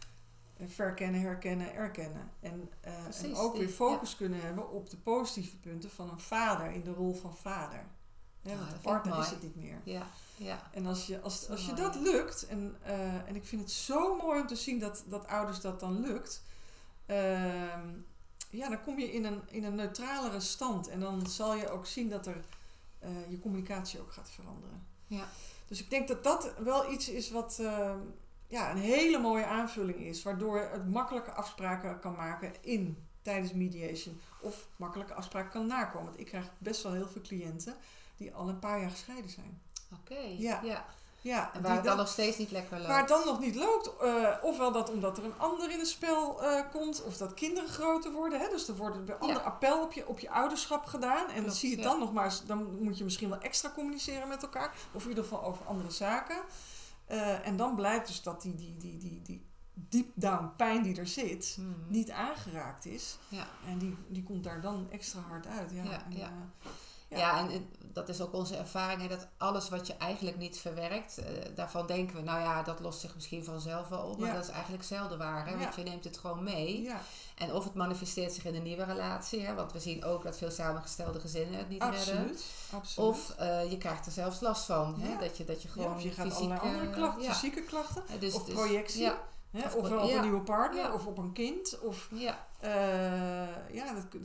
[0.66, 2.30] Verkennen, herkennen, erkennen.
[2.40, 6.70] En, eh, en ook weer focus kunnen hebben op de positieve punten van een vader
[6.70, 7.86] in de rol van vader.
[8.42, 9.80] Ja, want de vind ik partner is het niet meer.
[9.84, 10.06] Ja,
[10.36, 10.70] ja.
[10.72, 14.16] En als, je, als, als je dat lukt, en, eh, en ik vind het zo
[14.16, 16.42] mooi om te zien dat, dat ouders dat dan lukt,
[17.06, 17.88] ehm,
[18.50, 20.88] ja, dan kom je in een, in een neutralere stand.
[20.88, 22.44] En dan zal je ook zien dat er,
[22.98, 24.86] eh, je communicatie ook gaat veranderen.
[25.06, 25.28] Ja.
[25.68, 27.94] Dus ik denk dat dat wel iets is wat eh,
[28.50, 30.22] ja, een hele mooie aanvulling is.
[30.22, 34.20] Waardoor het makkelijke afspraken kan maken in tijdens mediation.
[34.40, 36.06] Of makkelijke afspraken kan nakomen.
[36.06, 37.76] Want ik krijg best wel heel veel cliënten
[38.16, 39.60] die al een paar jaar gescheiden zijn.
[40.00, 40.60] Oké, Ja.
[40.62, 40.84] ja.
[41.22, 42.88] Ja, En waar het dan dan- nog steeds niet lekker loopt.
[42.88, 43.96] Waar het dan nog niet loopt.
[44.00, 47.02] eh, ofwel dat omdat er een ander in het spel eh, komt.
[47.02, 48.40] Of dat kinderen groter worden.
[48.40, 48.48] Hè?
[48.48, 51.30] Dus er wordt een ander appel op je, op je ouderschap gedaan.
[51.30, 51.90] En dan zie je het ja.
[51.90, 52.34] dan nog maar.
[52.46, 54.74] Dan moet je misschien wel extra communiceren met elkaar.
[54.92, 56.36] Of in ieder geval over andere zaken.
[57.10, 60.96] Eh, en dan blijkt dus dat die, die, die, die, die deep down pijn die
[60.98, 61.56] er zit.
[61.60, 61.68] Mhm.
[61.88, 63.18] Niet aangeraakt is.
[63.28, 63.46] Ja.
[63.66, 65.70] En die, die komt daar dan extra hard uit.
[65.70, 66.26] Ja, Ja, en, ja.
[66.26, 66.70] eh,
[67.10, 67.18] Ja.
[67.18, 67.38] Ja.
[67.38, 71.24] en dat is ook onze ervaring, hè, dat alles wat je eigenlijk niet verwerkt, eh,
[71.54, 74.18] daarvan denken we, nou ja, dat lost zich misschien vanzelf wel op.
[74.18, 74.34] Maar Ja.
[74.34, 76.82] dat is eigenlijk zelden waar, hè, want je neemt het gewoon mee.
[76.82, 77.00] ja,
[77.34, 80.36] En of het manifesteert zich in een nieuwe relatie, hè, want we zien ook dat
[80.38, 81.98] veel samengestelde gezinnen het niet redden.
[82.00, 82.44] absoluut.
[82.72, 83.08] absoluut.
[83.10, 86.02] Of eh, je krijgt er zelfs last van, hè, dat, je, dat je gewoon of
[86.02, 88.02] je gaat fysiek, allerlei andere eh, klachten, fysieke klachten.
[88.18, 89.10] Dus- of dus- projectie.
[89.50, 89.64] Hè?
[89.64, 90.14] Of op ja.
[90.16, 90.92] een nieuwe partner Ja.
[90.92, 91.78] of op een kind.
[91.80, 92.46] Of, ja.
[93.72, 94.20] ja, dat, dat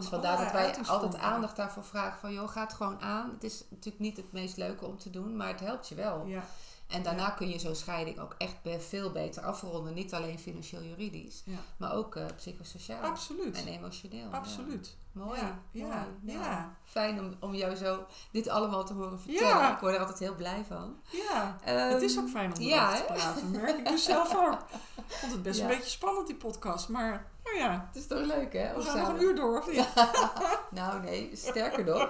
[0.00, 3.30] Dus vandaar dat wij altijd aandacht daarvoor vragen van, joh, ga het gewoon aan.
[3.30, 6.26] Het is natuurlijk niet het meest leuke om te doen, maar het helpt je wel.
[6.26, 6.44] Ja,
[6.86, 9.94] En daarna kun je zo'n scheiding ook echt veel beter afronden.
[9.94, 11.58] Niet alleen financieel-juridisch, ja.
[11.76, 13.56] maar ook eh, psychosociaal absoluut.
[13.56, 14.28] en emotioneel.
[14.30, 14.36] Ja.
[14.36, 14.96] Absoluut.
[15.12, 15.40] Mooi.
[15.40, 16.38] Ja, ja, mooi.
[16.38, 16.76] ja.
[16.84, 19.72] Fijn om, om jou zo dit allemaal te horen vertellen.
[19.72, 20.96] Ik word er altijd heel blij van.
[21.10, 23.50] Ja, Ehm, het is ook fijn om erover te praten.
[23.50, 24.58] Merk ik dus zelf ook.
[25.08, 26.88] Ik vond het best een beetje spannend, die podcast.
[26.88, 27.26] Maar,
[27.58, 28.74] nou ja, Het is toch leuk, hè?
[28.74, 29.88] we gaan nog een uur door, of niet?
[30.70, 32.08] Nou, nee, sterker nog.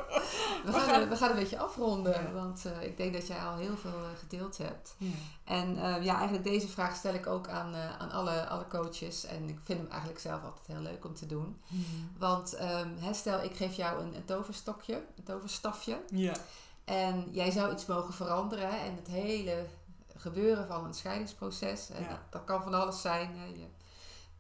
[0.65, 2.33] We gaan, gaan- we, gaan een beetje afronden, Ja.
[2.33, 4.95] want eh, ik denk dat jij al heel veel eh, gedeeld hebt.
[4.99, 5.11] Ja.
[5.45, 9.25] En eh, ja, eigenlijk deze vraag stel ik ook aan, aan alle, alle coaches.
[9.27, 11.61] En ik vind hem eigenlijk zelf altijd heel leuk om te doen.
[12.19, 16.01] Want ehm, hè, stel, ik geef jou een, een toverstokje, een toverstafje.
[16.11, 16.35] Ja.
[16.85, 18.69] En jij zou iets mogen veranderen.
[18.71, 19.67] En het hele
[20.17, 21.91] gebeuren van een scheidingsproces.
[21.91, 22.09] En Ja.
[22.09, 23.37] dat, dat kan van alles zijn.
[23.37, 23.45] Hè.
[23.47, 23.67] Je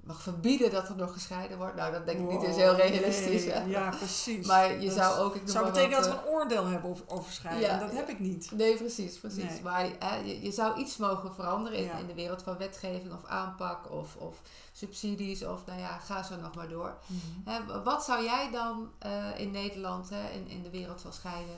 [0.06, 1.74] mag verbieden dat er nog gescheiden wordt.
[1.76, 3.44] Nou, dat denk ik niet is heel realistisch.
[3.44, 3.68] nee.
[3.68, 4.46] Ja, precies.
[4.46, 5.34] Maar je zou ook...
[5.34, 7.68] Ik zou betekenen dat we een oordeel hebben over, over scheiden.
[7.68, 8.50] Ja, dat heb ik niet.
[8.52, 9.50] Nee, precies, precies.
[9.50, 9.62] Nee.
[9.62, 11.96] Maar hè, je, je zou iets mogen veranderen in, Ja.
[11.98, 14.40] in de wereld van wetgeving of aanpak of, of
[14.72, 16.94] subsidies of nou ja, ga zo nog maar door.
[17.44, 21.56] Hè, wat zou jij dan eh, in Nederland, hè, in, in de wereld van scheiden,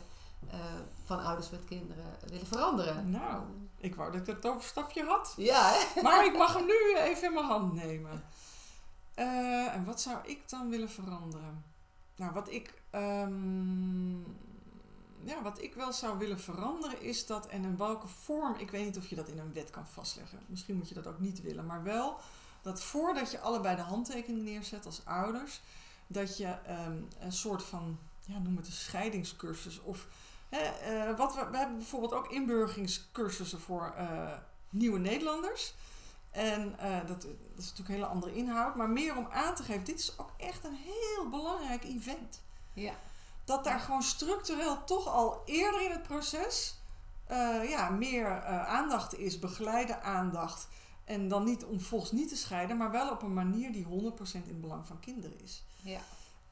[0.50, 0.58] eh,
[1.04, 3.10] van ouders met kinderen willen veranderen?
[3.10, 3.42] Nou,
[3.86, 5.34] ik wou dat ik het overstafje had.
[5.36, 6.02] Ja, hè?
[6.02, 8.24] Maar ik mag hem nu even in mijn hand nemen.
[9.14, 11.64] Eh, en wat zou ik dan willen veranderen?
[12.16, 14.18] Nou, wat ik, ehm,
[15.22, 18.84] ja, wat ik wel zou willen veranderen is dat, en in welke vorm, ik weet
[18.84, 20.38] niet of je dat in een wet kan vastleggen.
[20.46, 22.18] Misschien moet je dat ook niet willen, maar wel
[22.62, 25.60] dat voordat je allebei de handtekening neerzet als ouders,
[26.06, 30.06] dat je ehm, een soort van, ja, noem het een scheidingscursus of
[30.48, 34.32] hè, eh, wat we, we hebben bijvoorbeeld ook inburgeringscursussen voor eh,
[34.70, 35.74] nieuwe Nederlanders.
[36.30, 38.74] En eh, dat, dat is natuurlijk een hele andere inhoud.
[38.74, 42.42] Maar meer om aan te geven, dit is ook echt een heel belangrijk event.
[42.72, 42.94] Ja.
[43.44, 46.74] Dat daar gewoon structureel toch al eerder in het proces
[47.68, 50.68] ja, meer aandacht is, begeleide aandacht.
[51.04, 53.88] En dan niet om volgens niet te scheiden, maar wel op een manier die 100%
[54.32, 55.64] in het belang van kinderen is.
[55.82, 56.00] ja.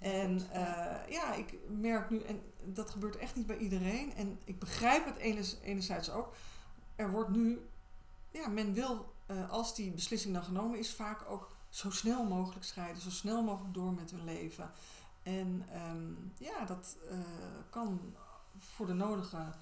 [0.05, 4.15] En eh, ja, ik merk nu, en dat gebeurt echt niet bij iedereen.
[4.15, 5.17] En ik begrijp het
[5.63, 6.35] enerzijds ook.
[6.97, 7.67] Er wordt nu,
[8.31, 12.65] ja, men wil, eh, als die beslissing dan genomen is, vaak ook zo snel mogelijk
[12.65, 14.71] scheiden, zo snel mogelijk door met hun leven.
[15.23, 17.19] En ehm, ja, dat eh,
[17.71, 18.15] kan
[18.59, 19.53] voor de nodige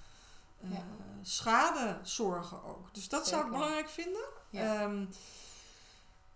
[0.64, 0.84] Ja.
[1.22, 2.95] schade zorgen ook.
[2.95, 4.24] Dus dat zou ik belangrijk vinden.
[4.51, 4.82] Ja.
[4.82, 5.05] Ehm,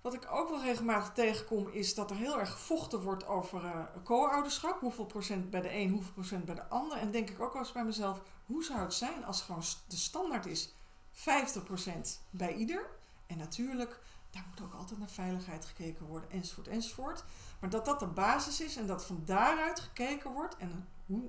[0.06, 3.84] wat ik ook wel regelmatig tegenkom, is dat er heel erg gevochten wordt over eh,
[4.04, 4.80] co-ouderschap.
[4.80, 6.98] Hoeveel procent bij de een, hoeveel procent bij de ander.
[6.98, 9.96] En denk ik ook wel eens bij mezelf, hoe zou het zijn als gewoon de
[9.96, 10.74] standaard is
[11.12, 11.18] 50%
[12.30, 12.86] bij ieder.
[13.26, 14.00] En natuurlijk,
[14.30, 17.24] daar moet ook altijd naar veiligheid gekeken worden, enzovoort, enzovoort.
[17.60, 20.56] Maar dat dat de basis is en dat van daaruit gekeken wordt.
[20.56, 21.28] En hoe,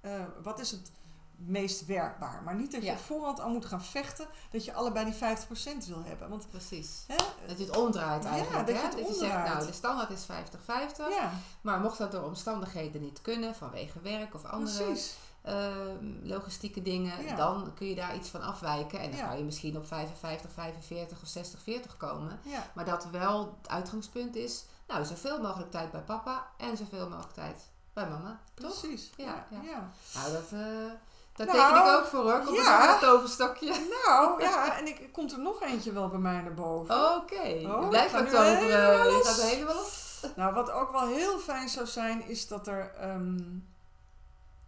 [0.00, 0.90] eh, wat is het
[1.36, 2.42] meest werkbaar?
[2.44, 2.92] Maar niet dat je Ja.
[2.92, 6.28] op voorhand al moet gaan vechten dat je allebei die 50% wil hebben.
[6.28, 7.04] Want Precies.
[7.06, 7.16] hè,
[7.46, 8.66] Dat je het omdraait Ja, eigenlijk.
[8.66, 8.88] dat je hè?
[8.88, 9.52] je zegt, omdraait.
[9.54, 11.08] nou, de standaard is 50-50.
[11.10, 11.30] ja,
[11.60, 14.96] Maar mocht dat door omstandigheden niet kunnen, vanwege werk of andere
[15.42, 17.36] ehm, logistieke dingen, Ja.
[17.36, 19.00] dan kun je daar iets van afwijken.
[19.00, 19.26] En dan Ja.
[19.26, 22.40] kan je misschien op 55, 45 of 60, 40 komen.
[22.44, 27.08] Ja, Maar dat wel het uitgangspunt is, nou, zoveel mogelijk tijd bij papa en zoveel
[27.08, 28.40] mogelijk tijd bij mama.
[28.54, 28.80] Toch?
[28.80, 29.10] precies.
[29.16, 29.62] Ja, Ja, ja.
[29.62, 29.90] ja.
[30.14, 30.92] Nou, dat, eh
[31.36, 32.40] daar Nou, teken ik ook voor hoor.
[32.40, 32.90] Kom ja.
[32.90, 33.72] het toverstokje.
[34.06, 37.14] Nou, ja, en ik komt er nog eentje wel bij mij naar boven.
[37.16, 39.04] Oké, Oh, je blijft gaat maar toveren.
[39.06, 39.28] Je los.
[39.28, 40.26] gaat helemaal los.
[40.36, 43.38] Nou, wat ook wel heel fijn zou zijn, is dat er, ehm,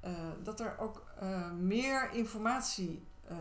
[0.01, 0.11] eh,
[0.43, 3.37] dat er ook eh, meer informatie eh,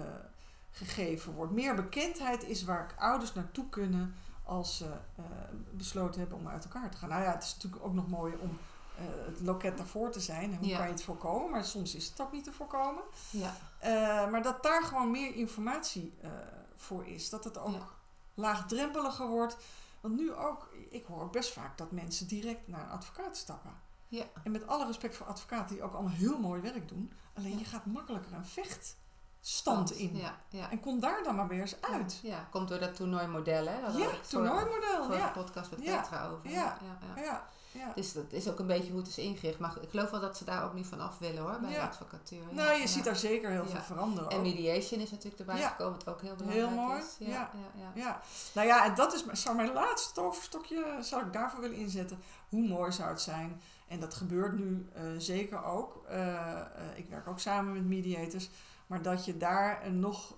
[0.72, 1.52] gegeven wordt.
[1.52, 5.24] Meer bekendheid is waar ouders naartoe kunnen als ze eh,
[5.72, 7.10] besloten hebben om uit elkaar te gaan.
[7.10, 8.58] Nou ja, het is natuurlijk ook nog mooi om
[8.98, 10.52] eh, het loket daarvoor te zijn.
[10.52, 10.78] En hoe Ja.
[10.78, 11.52] kan je het voorkomen?
[11.52, 13.04] Maar soms is het ook niet te voorkomen.
[13.30, 13.54] Ja.
[13.80, 13.92] Eh,
[14.32, 16.30] maar dat daar gewoon meer informatie eh,
[16.76, 17.30] voor is.
[17.30, 17.88] Dat het ook Ja.
[18.34, 19.58] laagdrempeliger wordt.
[20.02, 23.72] Want nu ook, ik hoor ook best vaak dat mensen direct naar een advocaat stappen.
[24.08, 24.24] Ja.
[24.44, 27.12] En met alle respect voor advocaten die ook allemaal heel mooi werk doen.
[27.34, 30.18] Alleen je gaat makkelijker een vechtstand in.
[30.18, 30.72] Ja, ja.
[30.72, 32.20] En kom daar dan maar weer eens uit.
[32.24, 33.80] Ja, komt door dat toernooimodel, hè?
[33.82, 35.14] Hadden Ja, toernooimodel.
[35.14, 35.28] Ja.
[35.28, 36.02] podcast met Ja.
[36.02, 36.50] Petra over.
[36.50, 36.78] Ja.
[37.16, 37.92] Ja, ja.
[37.96, 39.60] Dus dat is ook een beetje hoe het is ingericht.
[39.60, 41.82] Maar ik geloof wel dat ze daar ook nu van af willen hoor, bij Ja.
[41.82, 42.40] de advocatuur.
[42.50, 44.30] Ja, Nou, je ziet daar zeker heel veel veranderen.
[44.30, 47.16] En mediation is natuurlijk erbij gekomen, wat ook heel belangrijk Heel mooi, is.
[47.20, 47.28] ja.
[47.28, 47.92] ja, ja.
[47.96, 48.22] Ja,
[48.54, 52.20] nou ja, en dat is, zou mijn laatste toverstokje, zou ik daarvoor willen inzetten.
[52.50, 53.62] Hoe mooi zou het zijn?
[53.88, 56.04] En dat gebeurt nu eh, zeker ook.
[56.08, 56.66] Eh, eh,
[56.96, 58.50] ik werk ook samen met mediators.
[58.88, 60.36] Maar dat je daar nog,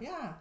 [0.00, 0.40] ja,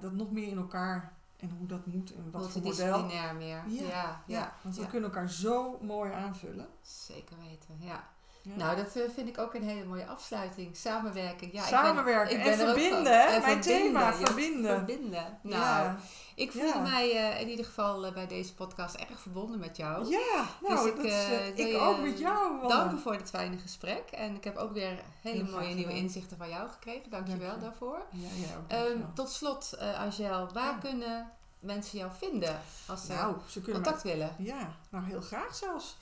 [0.00, 3.04] dat nog meer in elkaar en hoe dat moet en wat voor model.
[3.04, 3.14] Meer.
[3.16, 6.68] Ja, Ja, ja, Ja, want we kunnen elkaar zo mooi aanvullen.
[6.82, 7.76] zeker weten.
[7.78, 8.08] Ja.
[8.48, 8.54] Ja.
[8.64, 10.76] Nou, dat eh, vind ik ook een hele mooie afsluiting.
[10.76, 11.48] Samenwerken.
[11.52, 13.32] Ja, Samenwerken ik ben, ik en ben ook verbinden, van.
[13.32, 14.76] En Mijn thema, verbinden.
[14.76, 15.38] verbinden.
[15.42, 15.96] Nou, ja.
[16.34, 16.80] ik voel Ja.
[16.80, 20.08] mij eh, in ieder geval eh, bij deze podcast erg verbonden met jou.
[20.08, 22.68] ja, nou, Dus ik, dat is, eh, eh, wil ik je ook met jou.
[22.68, 24.10] Dank voor dit fijne gesprek.
[24.10, 25.96] En ik heb ook weer hele mooie nieuwe gedaan.
[25.96, 27.10] inzichten van jou gekregen.
[27.10, 27.60] Dank je Dank wel je.
[27.60, 27.98] daarvoor.
[28.10, 28.26] Ja,
[28.56, 29.10] ook, Ehm, dankjewel.
[29.14, 31.30] tot slot, eh Angel, waar kunnen
[31.60, 34.34] mensen jou vinden als ze nou, ze contact willen?
[34.38, 35.96] Ja, nou heel graag zelfs.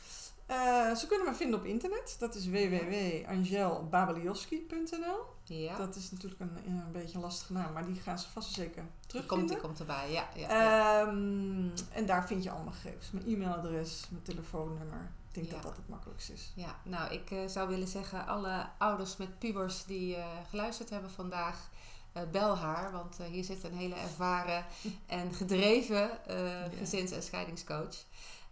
[0.46, 2.16] Eh, ze kunnen me vinden op internet.
[2.18, 5.18] Dat is www.angelbabaliowski.nl.
[5.44, 8.48] Ja, Dat is natuurlijk een, een beetje een lastige naam, maar die gaan ze vast
[8.48, 9.46] en zeker die komt, terugvinden.
[9.48, 10.12] die komt erbij.
[10.12, 11.00] Ja, ja, ja.
[11.00, 13.10] Ehm, en daar vind je allemaal gegevens.
[13.10, 15.10] Mijn e-mailadres, mijn telefoonnummer.
[15.28, 15.52] Ik denk Ja.
[15.52, 16.52] dat dat het makkelijkste is.
[16.54, 21.10] Ja, nou, ik eh, zou willen zeggen, alle ouders met pubers die eh, geluisterd hebben
[21.10, 21.68] vandaag,
[22.12, 22.92] eh, bel haar.
[22.92, 24.64] Want eh, hier zit een hele ervaren
[25.06, 27.96] en gedreven eh, gezins- en scheidingscoach.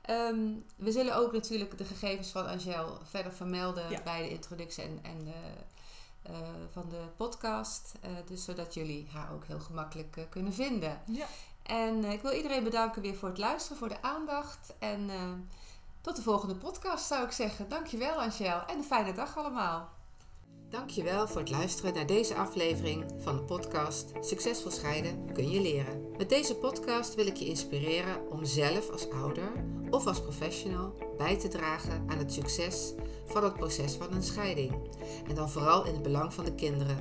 [0.05, 4.03] Ehm, we zullen ook natuurlijk de gegevens van Angel verder vermelden Ja.
[4.03, 5.33] bij de introductie en, en de,
[6.23, 6.33] eh,
[6.73, 7.93] van de podcast.
[8.01, 11.01] Eh, dus zodat jullie haar ook heel gemakkelijk eh, kunnen vinden.
[11.07, 11.27] Ja.
[11.63, 14.75] En ik wil iedereen bedanken weer voor het luisteren, voor de aandacht.
[14.79, 15.11] En
[16.01, 17.69] tot de volgende podcast zou ik zeggen.
[17.69, 19.93] Dankjewel Angel en een fijne dag allemaal.
[20.75, 26.07] Dankjewel voor het luisteren naar deze aflevering van de podcast Succesvol scheiden kun je leren.
[26.18, 29.53] Met deze podcast wil ik je inspireren om zelf als ouder
[29.91, 32.93] of als professional bij te dragen aan het succes
[33.25, 34.72] van het proces van een scheiding.
[35.29, 36.99] En dan vooral in het belang van de kinderen.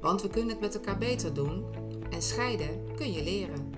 [0.00, 1.64] Want we kunnen het met elkaar beter doen
[2.10, 3.74] en scheiden kun je leren.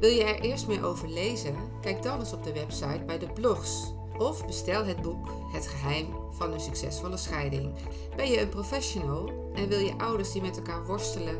[0.01, 1.55] Wil je er eerst meer over lezen?
[1.81, 6.07] Kijk dan eens op de website bij de blogs of bestel het boek Het geheim
[6.31, 7.75] van een succesvolle scheiding.
[8.17, 11.39] Ben je een professional en wil je ouders die met elkaar worstelen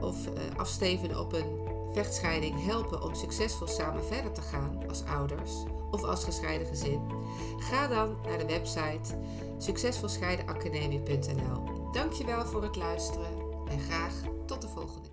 [0.00, 1.67] of eh, afsteven op een
[2.04, 5.52] vechtscheiding helpen om succesvol samen verder te gaan als ouders
[5.90, 7.00] of als gescheiden gezin?
[7.58, 9.18] Ga dan naar de website
[9.58, 11.90] succesvolscheidenacademie.nl.
[11.92, 13.38] Dankjewel voor het luisteren
[13.68, 14.12] en graag
[14.46, 15.07] tot de volgende.